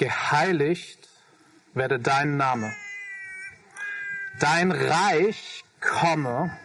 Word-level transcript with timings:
geheiligt 0.00 1.10
werde 1.74 2.00
dein 2.00 2.38
Name. 2.38 2.72
Dein 4.38 4.72
Reich 4.72 5.62
komme 5.80 6.56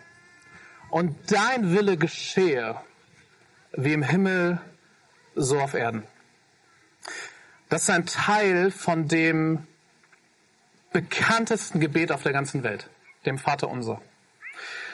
und 0.90 1.15
dein 1.29 1.74
Wille 1.74 1.98
geschehe, 1.98 2.79
wie 3.74 3.92
im 3.92 4.04
Himmel, 4.04 4.62
so 5.36 5.60
auf 5.60 5.74
Erden. 5.74 6.04
Das 7.67 7.84
ist 7.84 7.90
ein 7.90 8.06
Teil 8.06 8.71
von 8.71 9.10
dem 9.10 9.67
bekanntesten 10.94 11.81
Gebet 11.81 12.13
auf 12.13 12.24
der 12.24 12.31
ganzen 12.31 12.63
Welt, 12.63 12.90
dem 13.26 13.38
Vater 13.38 13.67
unser. 13.67 14.02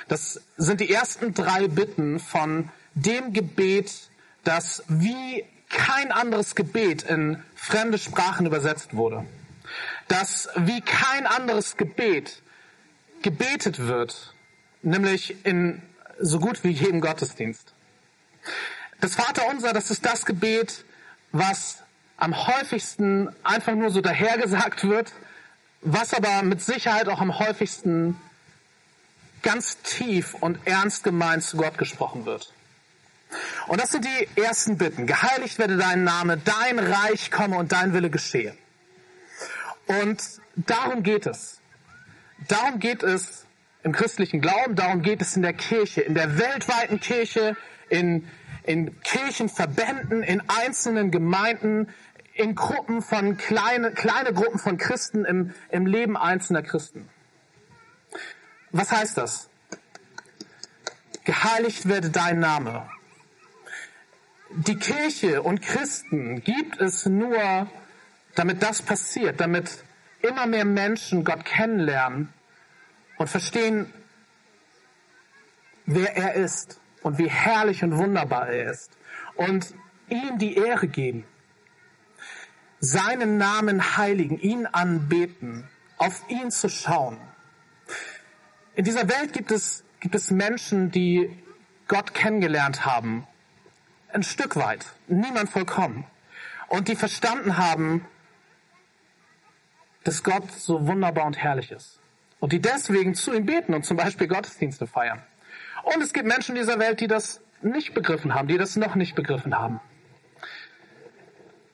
Das 0.08 0.42
sind 0.58 0.82
die 0.82 0.92
ersten 0.92 1.36
drei 1.36 1.68
Bitten 1.68 2.20
von 2.20 2.72
dem 2.96 3.34
Gebet, 3.34 4.10
das 4.44 4.84
wie 4.88 5.46
kein 5.72 6.12
anderes 6.12 6.56
Gebet 6.56 7.04
in 7.04 7.44
fremde 7.56 7.98
Sprachen 7.98 8.46
übersetzt 8.46 8.96
wurde. 8.96 9.26
Das 10.08 10.50
wie 10.56 10.82
kein 10.82 11.26
anderes 11.26 11.78
Gebet 11.78 12.42
gebetet 13.22 13.80
wird, 13.88 14.34
nämlich 14.82 15.46
in 15.46 15.82
so 16.20 16.40
gut 16.40 16.64
wie 16.64 16.70
jedem 16.70 17.02
Gottesdienst. 17.02 17.74
Das 19.00 19.16
Vaterunser, 19.16 19.74
das 19.74 19.90
ist 19.90 20.06
das 20.06 20.26
Gebet, 20.26 20.86
was 21.32 21.84
am 22.18 22.48
häufigsten 22.48 23.30
einfach 23.44 23.74
nur 23.74 23.90
so 23.90 24.02
dahergesagt 24.02 24.84
wird, 24.84 25.12
was 25.82 26.14
aber 26.14 26.44
mit 26.44 26.62
Sicherheit 26.62 27.08
auch 27.08 27.22
am 27.22 27.40
häufigsten 27.40 28.16
ganz 29.42 29.82
tief 29.82 30.36
und 30.36 30.60
ernst 30.66 31.04
gemeint 31.04 31.44
zu 31.44 31.58
Gott 31.58 31.78
gesprochen 31.78 32.26
wird. 32.26 32.54
Und 33.68 33.82
das 33.82 33.92
sind 33.92 34.06
die 34.06 34.42
ersten 34.42 34.78
Bitten. 34.78 35.08
Geheiligt 35.08 35.58
werde 35.60 35.78
dein 35.78 36.04
Name, 36.04 36.38
dein 36.38 36.80
Reich 36.80 37.32
komme 37.32 37.58
und 37.58 37.72
dein 37.72 37.94
Wille 37.94 38.10
geschehe. 38.10 38.56
Und 39.88 40.22
darum 40.56 41.04
geht 41.04 41.26
es. 41.26 41.62
Darum 42.48 42.80
geht 42.80 43.04
es 43.04 43.46
im 43.84 43.92
christlichen 43.92 44.42
Glauben, 44.42 44.76
darum 44.76 45.02
geht 45.02 45.22
es 45.22 45.36
in 45.36 45.42
der 45.42 45.54
Kirche, 45.54 46.02
in 46.02 46.16
der 46.16 46.38
weltweiten 46.38 47.00
Kirche, 47.00 47.56
in, 47.90 48.28
in 48.64 49.00
Kirchenverbänden, 49.02 50.24
in 50.24 50.42
einzelnen 50.48 51.12
Gemeinden, 51.12 51.90
in 52.34 52.56
Gruppen 52.56 53.02
von 53.02 53.38
kleine, 53.38 53.92
kleine 53.92 54.34
Gruppen 54.34 54.60
von 54.60 54.78
Christen 54.78 55.26
im, 55.26 55.54
im 55.70 55.86
Leben 55.86 56.16
einzelner 56.16 56.62
Christen. 56.62 57.10
Was 58.72 58.92
heißt 58.92 59.18
das? 59.18 59.50
Geheiligt 61.26 61.88
werde 61.88 62.10
dein 62.10 62.40
Name. 62.40 62.90
Die 64.54 64.76
Kirche 64.76 65.42
und 65.44 65.62
Christen 65.62 66.44
gibt 66.44 66.82
es 66.82 67.06
nur, 67.06 67.70
damit 68.36 68.62
das 68.62 68.82
passiert, 68.82 69.40
damit 69.40 69.86
immer 70.22 70.46
mehr 70.46 70.66
Menschen 70.66 71.24
Gott 71.24 71.46
kennenlernen 71.46 72.34
und 73.18 73.30
verstehen, 73.30 73.94
wer 75.86 76.18
er 76.18 76.34
ist 76.34 76.82
und 77.02 77.18
wie 77.18 77.30
herrlich 77.30 77.82
und 77.84 77.98
wunderbar 77.98 78.50
er 78.50 78.72
ist 78.72 78.92
und 79.36 79.74
ihm 80.10 80.38
die 80.38 80.56
Ehre 80.56 80.88
geben, 80.88 81.24
seinen 82.82 83.38
Namen 83.38 83.96
heiligen, 83.96 84.38
ihn 84.38 84.66
anbeten, 84.66 85.70
auf 85.98 86.30
ihn 86.30 86.52
zu 86.52 86.68
schauen. 86.68 87.18
In 88.76 88.84
dieser 88.84 89.08
Welt 89.08 89.32
gibt 89.32 89.52
es, 89.52 89.86
gibt 90.02 90.16
es 90.16 90.30
Menschen, 90.30 90.92
die 90.92 91.42
Gott 91.88 92.14
kennengelernt 92.14 92.86
haben, 92.86 93.28
ein 94.14 94.24
Stück 94.24 94.56
weit, 94.56 94.86
niemand 95.08 95.50
vollkommen, 95.50 96.06
und 96.68 96.88
die 96.88 96.96
verstanden 96.96 97.58
haben, 97.58 98.06
dass 100.04 100.24
Gott 100.24 100.52
so 100.52 100.88
wunderbar 100.88 101.26
und 101.26 101.38
herrlich 101.38 101.72
ist. 101.72 102.00
Und 102.40 102.54
die 102.54 102.62
deswegen 102.62 103.14
zu 103.14 103.34
ihm 103.34 103.46
beten 103.46 103.74
und 103.74 103.86
zum 103.86 103.98
Beispiel 103.98 104.28
Gottesdienste 104.28 104.88
feiern. 104.88 105.22
Und 105.84 106.02
es 106.02 106.14
gibt 106.14 106.28
Menschen 106.28 106.56
in 106.56 106.62
dieser 106.62 106.80
Welt, 106.80 107.00
die 107.00 107.08
das 107.08 107.42
nicht 107.62 107.94
begriffen 107.94 108.34
haben, 108.34 108.48
die 108.48 108.58
das 108.58 108.76
noch 108.76 108.96
nicht 108.96 109.16
begriffen 109.16 109.58
haben. 109.58 109.80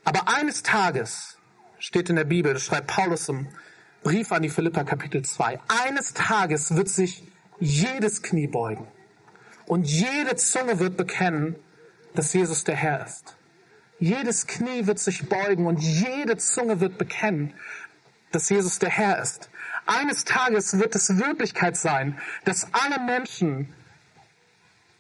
Aber 0.03 0.27
eines 0.27 0.63
Tages 0.63 1.37
steht 1.79 2.09
in 2.09 2.15
der 2.15 2.23
Bibel, 2.23 2.53
das 2.53 2.63
schreibt 2.63 2.87
Paulus 2.87 3.29
im 3.29 3.47
Brief 4.03 4.31
an 4.31 4.41
die 4.41 4.49
Philippa 4.49 4.83
Kapitel 4.83 5.23
2, 5.23 5.59
eines 5.85 6.13
Tages 6.13 6.75
wird 6.75 6.89
sich 6.89 7.23
jedes 7.59 8.21
Knie 8.21 8.47
beugen 8.47 8.87
und 9.65 9.85
jede 9.85 10.35
Zunge 10.35 10.79
wird 10.79 10.97
bekennen, 10.97 11.55
dass 12.17 12.33
Jesus 12.33 12.63
der 12.63 12.75
Herr 12.75 13.05
ist. 13.05 13.35
Jedes 13.99 14.47
Knie 14.47 14.87
wird 14.87 14.97
sich 14.97 15.29
beugen 15.29 15.67
und 15.67 15.77
jede 15.77 16.37
Zunge 16.37 16.79
wird 16.79 16.97
bekennen, 16.97 17.53
dass 18.31 18.49
Jesus 18.49 18.79
der 18.79 18.89
Herr 18.89 19.21
ist. 19.21 19.49
Eines 19.85 20.25
Tages 20.25 20.79
wird 20.79 20.95
es 20.95 21.17
Wirklichkeit 21.17 21.77
sein, 21.77 22.19
dass 22.43 22.67
alle 22.73 22.99
Menschen 23.05 23.71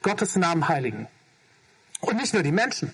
Gottes 0.03 0.35
Namen 0.35 0.67
heiligen. 0.67 1.07
Und 2.01 2.17
nicht 2.17 2.35
nur 2.35 2.43
die 2.43 2.51
Menschen. 2.51 2.93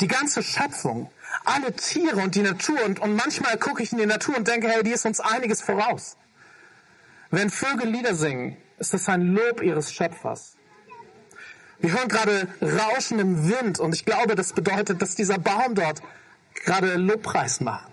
Die 0.00 0.08
ganze 0.08 0.42
Schöpfung, 0.42 1.10
alle 1.44 1.72
Tiere 1.74 2.20
und 2.20 2.34
die 2.34 2.42
Natur. 2.42 2.84
Und, 2.84 2.98
und 2.98 3.14
manchmal 3.14 3.56
gucke 3.56 3.84
ich 3.84 3.92
in 3.92 3.98
die 3.98 4.06
Natur 4.06 4.36
und 4.36 4.48
denke, 4.48 4.68
hey, 4.68 4.82
die 4.82 4.90
ist 4.90 5.06
uns 5.06 5.20
einiges 5.20 5.62
voraus. 5.62 6.16
Wenn 7.30 7.50
Vögel 7.50 7.88
Lieder 7.88 8.14
singen, 8.14 8.56
ist 8.78 8.94
das 8.94 9.08
ein 9.08 9.22
Lob 9.22 9.62
ihres 9.62 9.92
Schöpfers. 9.92 10.57
Wir 11.80 11.92
hören 11.92 12.08
gerade 12.08 12.48
Rauschen 12.60 13.18
im 13.18 13.48
Wind 13.48 13.78
und 13.78 13.94
ich 13.94 14.04
glaube, 14.04 14.34
das 14.34 14.52
bedeutet, 14.52 15.00
dass 15.00 15.14
dieser 15.14 15.38
Baum 15.38 15.74
dort 15.74 16.02
gerade 16.64 16.96
Lobpreis 16.96 17.60
macht. 17.60 17.92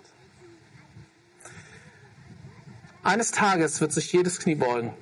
Eines 3.04 3.30
Tages 3.30 3.80
wird 3.80 3.92
sich 3.92 4.12
jedes 4.12 4.40
Knie 4.40 4.56
beugen 4.56 4.92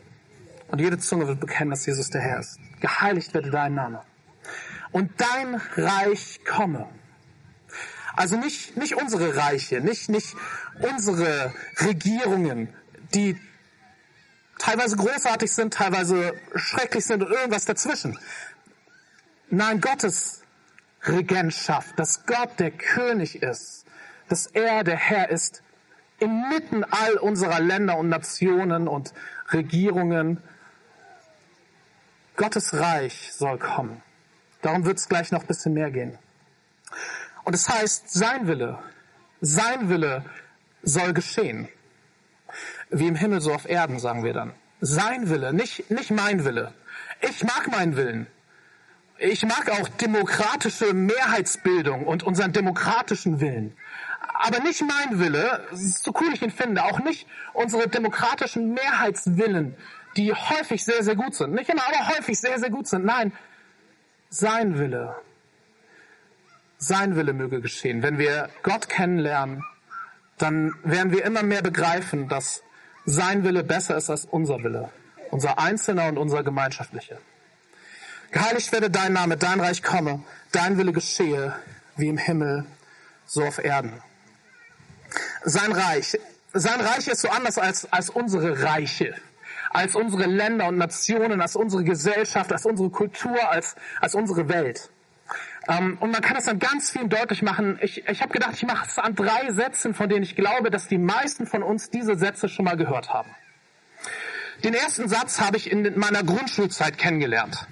und 0.69 0.81
jede 0.81 0.99
Zunge 0.99 1.27
wird 1.27 1.41
bekennen, 1.41 1.71
dass 1.71 1.87
Jesus 1.87 2.11
der 2.11 2.21
Herr 2.21 2.41
ist. 2.41 2.59
Geheiligt 2.81 3.33
werde 3.33 3.51
dein 3.51 3.75
Name. 3.75 4.03
Und 4.93 5.11
dein 5.19 5.55
Reich 5.77 6.41
komme. 6.45 6.87
Also 8.15 8.37
nicht, 8.37 8.77
nicht 8.77 8.97
unsere 8.97 9.37
Reiche, 9.37 9.81
nicht, 9.81 10.11
nicht 10.11 10.37
unsere 10.81 11.53
Regierungen, 11.81 12.69
die 13.15 13.41
teilweise 14.59 14.97
großartig 14.97 15.51
sind, 15.51 15.75
teilweise 15.75 16.35
schrecklich 16.55 17.05
sind 17.05 17.23
und 17.23 17.33
irgendwas 17.33 17.65
dazwischen. 17.65 18.19
Nein, 19.57 19.81
Gottes 19.81 20.43
Regentschaft, 21.07 21.97
dass 21.97 22.27
Gott 22.27 22.59
der 22.59 22.73
König 22.73 23.41
ist, 23.41 23.87
dass 24.29 24.47
er 24.47 24.83
der 24.83 24.97
Herr 24.97 25.31
ist 25.31 25.63
inmitten 26.19 26.83
all 26.83 27.15
unserer 27.19 27.61
Länder 27.61 27.97
und 27.99 28.09
Nationen 28.09 28.89
und 28.89 29.15
Regierungen. 29.53 30.43
Gottes 32.37 32.75
Reich 32.75 33.33
soll 33.33 33.59
kommen. 33.59 34.03
Darum 34.61 34.85
wird 34.87 34.99
es 34.99 35.09
gleich 35.09 35.31
noch 35.31 35.43
ein 35.43 35.47
bisschen 35.47 35.75
mehr 35.75 35.93
gehen. 35.93 36.19
Und 37.45 37.55
es 37.55 37.69
heißt, 37.69 38.11
sein 38.11 38.49
Wille, 38.49 38.81
sein 39.41 39.89
Wille 39.89 40.25
soll 40.83 41.13
geschehen. 41.13 41.69
Wie 42.91 43.07
im 43.07 43.15
Himmel 43.15 43.41
so 43.41 43.55
auf 43.55 43.69
Erden, 43.69 44.01
sagen 44.01 44.25
wir 44.25 44.33
dann. 44.33 44.53
Sein 44.81 45.29
Wille, 45.29 45.53
nicht, 45.53 45.93
nicht 45.93 46.11
mein 46.11 46.45
Wille. 46.45 46.75
Ich 47.21 47.45
mag 47.45 47.71
meinen 47.71 47.97
Willen. 47.97 48.27
Ich 49.27 49.43
mag 49.43 49.71
auch 49.71 49.89
demokratische 49.89 50.93
Mehrheitsbildung 50.93 52.07
und 52.07 52.23
unseren 52.23 52.53
demokratischen 52.53 53.41
Willen 53.41 53.75
aber 54.35 54.61
nicht 54.61 54.83
mein 54.83 55.19
Wille, 55.19 55.67
so 55.73 56.13
cool 56.21 56.33
ich 56.35 56.43
ihn 56.43 56.51
finde, 56.51 56.85
auch 56.85 57.01
nicht 57.01 57.27
unsere 57.53 57.89
demokratischen 57.89 58.75
Mehrheitswillen, 58.75 59.75
die 60.17 60.33
häufig 60.33 60.85
sehr, 60.85 61.03
sehr 61.03 61.17
gut 61.17 61.35
sind. 61.35 61.53
Nicht 61.53 61.71
immer, 61.71 61.83
aber 61.87 62.17
häufig 62.17 62.39
sehr, 62.39 62.59
sehr 62.59 62.71
gut 62.71 62.87
sind. 62.87 63.05
Nein, 63.05 63.33
sein 64.29 64.79
Wille. 64.79 65.17
Sein 66.79 67.17
Wille 67.17 67.33
möge 67.33 67.61
geschehen. 67.61 68.03
Wenn 68.03 68.19
wir 68.19 68.51
Gott 68.63 68.89
kennenlernen, 68.89 69.63
dann 70.37 70.75
werden 70.83 71.13
wir 71.13 71.25
immer 71.25 71.43
mehr 71.43 71.63
begreifen, 71.63 72.29
dass 72.29 72.63
sein 73.07 73.45
Wille 73.45 73.65
besser 73.65 73.97
ist 73.97 74.11
als 74.11 74.25
unser 74.25 74.63
Wille. 74.63 74.91
Unser 75.31 75.59
einzelner 75.59 76.09
und 76.09 76.19
unser 76.19 76.43
gemeinschaftlicher. 76.43 77.19
Geheiligt 78.35 78.71
werde 78.73 78.91
dein 78.91 79.13
Name, 79.13 79.37
dein 79.37 79.61
Reich 79.61 79.83
komme, 79.83 80.23
dein 80.53 80.77
Wille 80.77 80.93
geschehe, 80.93 81.55
wie 81.97 82.09
im 82.09 82.19
Himmel, 82.19 82.67
so 83.27 83.45
auf 83.45 83.59
Erden 83.59 84.03
sein 85.45 85.73
Reich. 85.73 86.19
Sein 86.53 86.81
Reich 86.81 87.09
ist 87.09 87.21
so 87.21 87.29
anders 87.29 87.59
als, 87.59 87.93
als 87.93 88.11
unsere 88.11 88.63
Reiche, 88.63 89.15
als 89.71 89.95
unsere 89.95 90.27
Länder 90.27 90.69
und 90.69 90.79
Nationen, 90.79 91.41
als 91.41 91.57
unsere 91.57 91.85
Gesellschaft, 91.85 92.53
als 92.53 92.65
unsere 92.65 92.91
Kultur, 92.91 93.51
als, 93.51 93.75
als 94.01 94.15
unsere 94.15 94.49
Welt. 94.49 94.91
Ähm, 95.69 95.97
und 96.01 96.11
man 96.11 96.21
kann 96.21 96.35
das 96.35 96.45
dann 96.45 96.59
ganz 96.59 96.91
viel 96.91 97.09
deutlich 97.09 97.43
machen. 97.43 97.79
Ich, 97.83 98.07
ich 98.07 98.21
habe 98.21 98.33
gedacht, 98.33 98.53
ich 98.55 98.65
mache 98.65 98.87
es 98.87 98.99
an 98.99 99.15
drei 99.15 99.51
Sätzen, 99.51 99.95
von 99.95 100.09
denen 100.09 100.23
ich 100.23 100.37
glaube, 100.37 100.71
dass 100.71 100.89
die 100.89 100.99
meisten 100.99 101.47
von 101.47 101.63
uns 101.63 101.91
diese 101.91 102.17
Sätze 102.17 102.49
schon 102.49 102.65
mal 102.65 102.77
gehört 102.77 103.13
haben. 103.13 103.31
Den 104.63 104.75
ersten 104.75 105.09
Satz 105.09 105.41
habe 105.41 105.57
ich 105.57 105.71
in 105.71 105.99
meiner 105.99 106.23
Grundschulzeit 106.23 106.99
kennengelernt. 106.99 107.67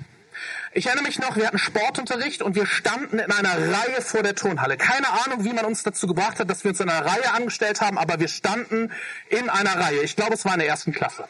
Ich 0.75 0.87
erinnere 0.87 1.05
mich 1.05 1.19
noch, 1.19 1.37
wir 1.37 1.47
hatten 1.47 1.59
Sportunterricht 1.59 2.41
und 2.41 2.55
wir 2.55 2.65
standen 2.65 3.19
in 3.19 3.31
einer 3.31 3.75
Reihe 3.75 4.01
vor 4.01 4.23
der 4.23 4.35
Turnhalle. 4.35 4.79
Keine 4.79 5.07
Ahnung, 5.25 5.45
wie 5.45 5.53
man 5.53 5.67
uns 5.67 5.83
dazu 5.83 6.07
gebracht 6.07 6.39
hat, 6.39 6.49
dass 6.49 6.65
wir 6.65 6.71
uns 6.71 6.81
in 6.81 6.89
einer 6.89 7.05
Reihe 7.05 7.35
angestellt 7.35 7.83
haben, 7.83 7.99
aber 7.99 8.19
wir 8.21 8.29
standen 8.29 8.91
in 9.29 9.51
einer 9.51 9.79
Reihe. 9.79 10.03
Ich 10.03 10.17
glaube, 10.17 10.33
es 10.33 10.47
war 10.47 10.55
in 10.55 10.61
der 10.61 10.69
ersten 10.69 10.93
Klasse. 10.93 11.29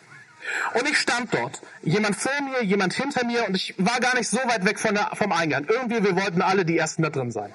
Und 0.74 0.88
ich 0.88 0.96
stand 0.96 1.34
dort. 1.34 1.60
Jemand 1.82 2.14
vor 2.14 2.32
mir, 2.42 2.62
jemand 2.62 2.92
hinter 2.94 3.24
mir 3.26 3.46
und 3.48 3.56
ich 3.56 3.74
war 3.78 3.98
gar 3.98 4.14
nicht 4.14 4.28
so 4.28 4.38
weit 4.38 4.64
weg 4.64 4.78
von 4.78 4.94
der, 4.94 5.10
vom 5.14 5.32
Eingang. 5.32 5.64
Irgendwie, 5.68 6.04
wir 6.04 6.14
wollten 6.14 6.40
alle 6.40 6.64
die 6.64 6.78
Ersten 6.78 7.02
da 7.02 7.10
drin 7.10 7.32
sein. 7.32 7.52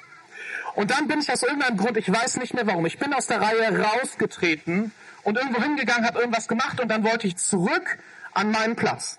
Und 0.76 0.92
dann 0.92 1.08
bin 1.08 1.22
ich 1.22 1.32
aus 1.32 1.44
irgendeinem 1.44 1.78
Grund, 1.78 1.96
ich 1.96 2.12
weiß 2.12 2.36
nicht 2.38 2.54
mehr 2.54 2.68
warum, 2.68 2.86
ich 2.86 3.00
bin 3.00 3.14
aus 3.14 3.28
der 3.28 3.42
Reihe 3.42 3.82
rausgetreten 3.82 4.92
und 5.24 5.38
irgendwo 5.38 5.62
hingegangen, 5.62 6.06
habe 6.06 6.20
irgendwas 6.20 6.50
gemacht 6.50 6.82
und 6.82 6.90
dann 6.90 7.06
wollte 7.06 7.28
ich 7.28 7.38
zurück 7.38 7.98
an 8.34 8.52
meinen 8.52 8.76
Platz. 8.76 9.18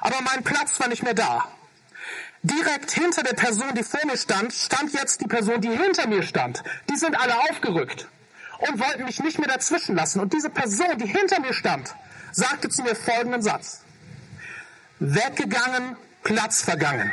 Aber 0.00 0.16
mein 0.22 0.42
Platz 0.44 0.80
war 0.80 0.88
nicht 0.88 1.02
mehr 1.02 1.14
da. 1.14 1.46
Direkt 2.42 2.92
hinter 2.92 3.22
der 3.22 3.34
Person, 3.34 3.74
die 3.74 3.82
vor 3.82 4.00
mir 4.06 4.16
stand, 4.16 4.52
stand 4.52 4.92
jetzt 4.92 5.20
die 5.20 5.26
Person, 5.26 5.60
die 5.60 5.70
hinter 5.70 6.06
mir 6.06 6.22
stand. 6.22 6.62
Die 6.88 6.96
sind 6.96 7.18
alle 7.18 7.34
aufgerückt 7.50 8.06
und 8.58 8.78
wollten 8.78 9.04
mich 9.04 9.20
nicht 9.20 9.38
mehr 9.38 9.48
dazwischen 9.48 9.96
lassen. 9.96 10.20
Und 10.20 10.32
diese 10.32 10.50
Person, 10.50 10.98
die 10.98 11.06
hinter 11.06 11.40
mir 11.40 11.52
stand, 11.52 11.94
sagte 12.32 12.68
zu 12.68 12.82
mir 12.82 12.94
folgenden 12.94 13.42
Satz. 13.42 13.82
Weggegangen, 15.00 15.96
Platz 16.22 16.62
vergangen. 16.62 17.12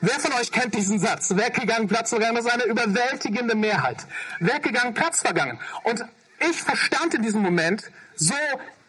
Wer 0.00 0.18
von 0.18 0.32
euch 0.34 0.50
kennt 0.50 0.74
diesen 0.74 0.98
Satz? 0.98 1.36
Weggegangen, 1.36 1.86
Platz 1.86 2.10
vergangen. 2.10 2.36
Das 2.36 2.46
ist 2.46 2.52
eine 2.52 2.64
überwältigende 2.64 3.54
Mehrheit. 3.54 3.98
Weggegangen, 4.38 4.94
Platz 4.94 5.20
vergangen. 5.20 5.58
Und 5.82 6.04
ich 6.48 6.62
verstand 6.62 7.14
in 7.14 7.22
diesem 7.22 7.42
Moment 7.42 7.90
so 8.16 8.34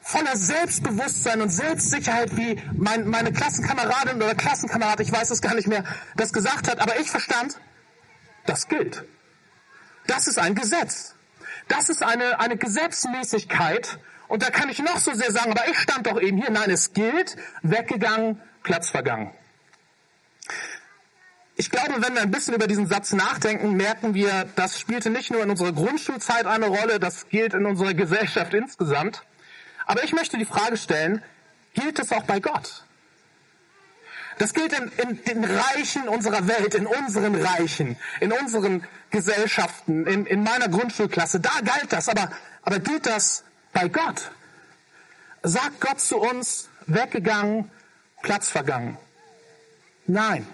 voller 0.02 0.36
Selbstbewusstsein 0.36 1.42
und 1.42 1.50
Selbstsicherheit, 1.50 2.36
wie 2.36 2.62
mein, 2.76 3.08
meine 3.08 3.32
Klassenkameradin 3.32 4.18
oder 4.18 4.36
Klassenkamerad, 4.36 5.00
ich 5.00 5.12
weiß 5.12 5.30
es 5.32 5.42
gar 5.42 5.54
nicht 5.54 5.68
mehr, 5.68 5.84
das 6.16 6.34
gesagt 6.34 6.70
hat. 6.70 6.80
Aber 6.80 7.00
ich 7.00 7.10
verstand, 7.10 7.58
das 8.46 8.68
gilt. 8.68 9.06
Das 10.08 10.28
ist 10.28 10.40
ein 10.40 10.56
Gesetz. 10.56 11.16
Das 11.68 11.90
ist 11.90 12.04
eine, 12.04 12.40
eine 12.40 12.58
Gesetzmäßigkeit. 12.58 14.00
Und 14.28 14.44
da 14.44 14.50
kann 14.50 14.70
ich 14.70 14.80
noch 14.80 14.98
so 14.98 15.14
sehr 15.14 15.32
sagen, 15.32 15.52
aber 15.52 15.68
ich 15.70 15.78
stand 15.78 16.08
doch 16.08 16.20
eben 16.20 16.38
hier. 16.38 16.50
Nein, 16.50 16.70
es 16.70 16.94
gilt. 16.94 17.38
Weggegangen, 17.62 18.42
Platz 18.64 18.90
vergangen. 18.90 19.32
Ich 21.56 21.70
glaube, 21.70 22.02
wenn 22.02 22.16
wir 22.16 22.22
ein 22.22 22.32
bisschen 22.32 22.56
über 22.56 22.66
diesen 22.66 22.88
Satz 22.88 23.14
nachdenken, 23.14 23.74
merken 23.74 24.16
wir, 24.16 24.48
das 24.56 24.80
spielte 24.80 25.12
nicht 25.12 25.32
nur 25.32 25.44
in 25.44 25.50
unserer 25.50 25.74
Grundschulzeit 25.74 26.48
eine 26.48 26.68
Rolle, 26.68 27.00
das 27.00 27.30
gilt 27.30 27.54
in 27.54 27.66
unserer 27.66 27.94
Gesellschaft 27.94 28.54
insgesamt. 28.54 29.24
Aber 29.92 30.06
ich 30.06 30.14
möchte 30.14 30.38
die 30.38 30.46
Frage 30.46 30.78
stellen, 30.78 31.22
gilt 31.74 32.00
es 32.00 32.14
auch 32.14 32.24
bei 32.24 32.40
Gott? 32.40 32.86
Das 34.38 34.54
gilt 34.54 34.72
in, 34.72 34.90
in, 34.90 35.22
den 35.26 35.44
Reichen 35.44 36.08
unserer 36.08 36.48
Welt, 36.48 36.76
in 36.76 36.88
unseren 36.88 37.36
Reichen, 37.36 37.98
in 38.22 38.32
unseren 38.32 38.88
Gesellschaften, 39.10 40.08
in, 40.08 40.26
in 40.26 40.44
meiner 40.44 40.70
Grundschulklasse. 40.70 41.42
Da 41.42 41.60
galt 41.66 41.92
das. 41.92 42.08
Aber, 42.08 42.32
aber 42.62 42.80
gilt 42.80 43.06
das 43.06 43.44
bei 43.74 43.90
Gott? 43.90 44.32
Sagt 45.44 45.82
Gott 45.82 46.00
zu 46.00 46.20
uns, 46.20 46.70
weggegangen, 46.86 47.70
Platz 48.22 48.48
vergangen? 48.48 48.98
Nein. 50.08 50.48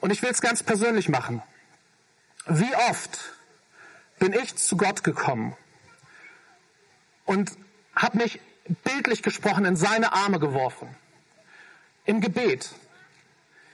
Und 0.00 0.10
ich 0.10 0.20
will 0.20 0.30
es 0.30 0.40
ganz 0.40 0.64
persönlich 0.64 1.08
machen. 1.08 1.44
Wie 2.46 2.74
oft 2.90 3.20
bin 4.18 4.32
ich 4.32 4.56
zu 4.56 4.76
Gott 4.76 5.04
gekommen 5.04 5.56
und 7.26 7.52
habe 7.94 8.18
mich 8.18 8.40
bildlich 8.84 9.22
gesprochen 9.22 9.64
in 9.64 9.76
seine 9.76 10.12
Arme 10.12 10.38
geworfen. 10.38 10.88
Im 12.04 12.20
Gebet. 12.20 12.70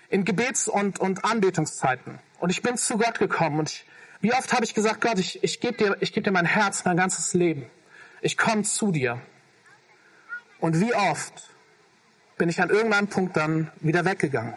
In 0.09 0.25
Gebets- 0.25 0.69
und, 0.69 0.99
und 0.99 1.25
Anbetungszeiten. 1.25 2.19
Und 2.41 2.51
ich 2.51 2.63
bin 2.63 2.77
zu 2.77 2.99
Gott 2.99 3.19
gekommen 3.19 3.61
und 3.61 3.71
ich, 3.71 3.87
wie 4.21 4.33
oft 4.33 4.53
habe 4.53 4.65
ich 4.65 4.75
gesagt, 4.75 5.01
Gott, 5.01 5.19
ich, 5.19 5.43
ich 5.43 5.61
gebe 5.61 5.75
dir, 5.75 5.97
geb 5.97 6.25
dir 6.25 6.33
mein 6.33 6.47
Herz, 6.47 6.85
mein 6.85 6.97
ganzes 6.97 7.33
Leben. 7.35 7.67
Ich 8.21 8.37
komme 8.37 8.63
zu 8.63 8.93
dir. 8.93 9.21
Und 10.61 10.81
wie 10.81 10.95
oft 10.95 11.51
bin 12.39 12.49
ich 12.49 12.61
an 12.61 12.71
irgendeinem 12.71 13.09
Punkt 13.09 13.37
dann 13.37 13.71
wieder 13.81 14.05
weggegangen. 14.05 14.55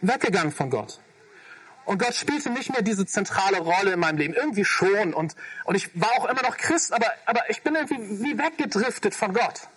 Weggegangen 0.00 0.52
von 0.52 0.70
Gott. 0.70 1.00
Und 1.84 1.98
Gott 1.98 2.14
spielte 2.14 2.50
nicht 2.50 2.70
mehr 2.70 2.82
diese 2.82 3.06
zentrale 3.06 3.58
Rolle 3.58 3.92
in 3.92 4.00
meinem 4.00 4.18
Leben. 4.18 4.34
Irgendwie 4.34 4.64
schon. 4.64 5.14
Und, 5.14 5.34
und 5.64 5.74
ich 5.74 5.90
war 6.00 6.10
auch 6.18 6.26
immer 6.26 6.42
noch 6.42 6.56
Christ, 6.56 6.92
aber, 6.92 7.06
aber 7.26 7.48
ich 7.48 7.62
bin 7.62 7.74
irgendwie 7.74 8.22
wie 8.22 8.38
weggedriftet 8.38 9.14
von 9.14 9.32
Gott. 9.32 9.68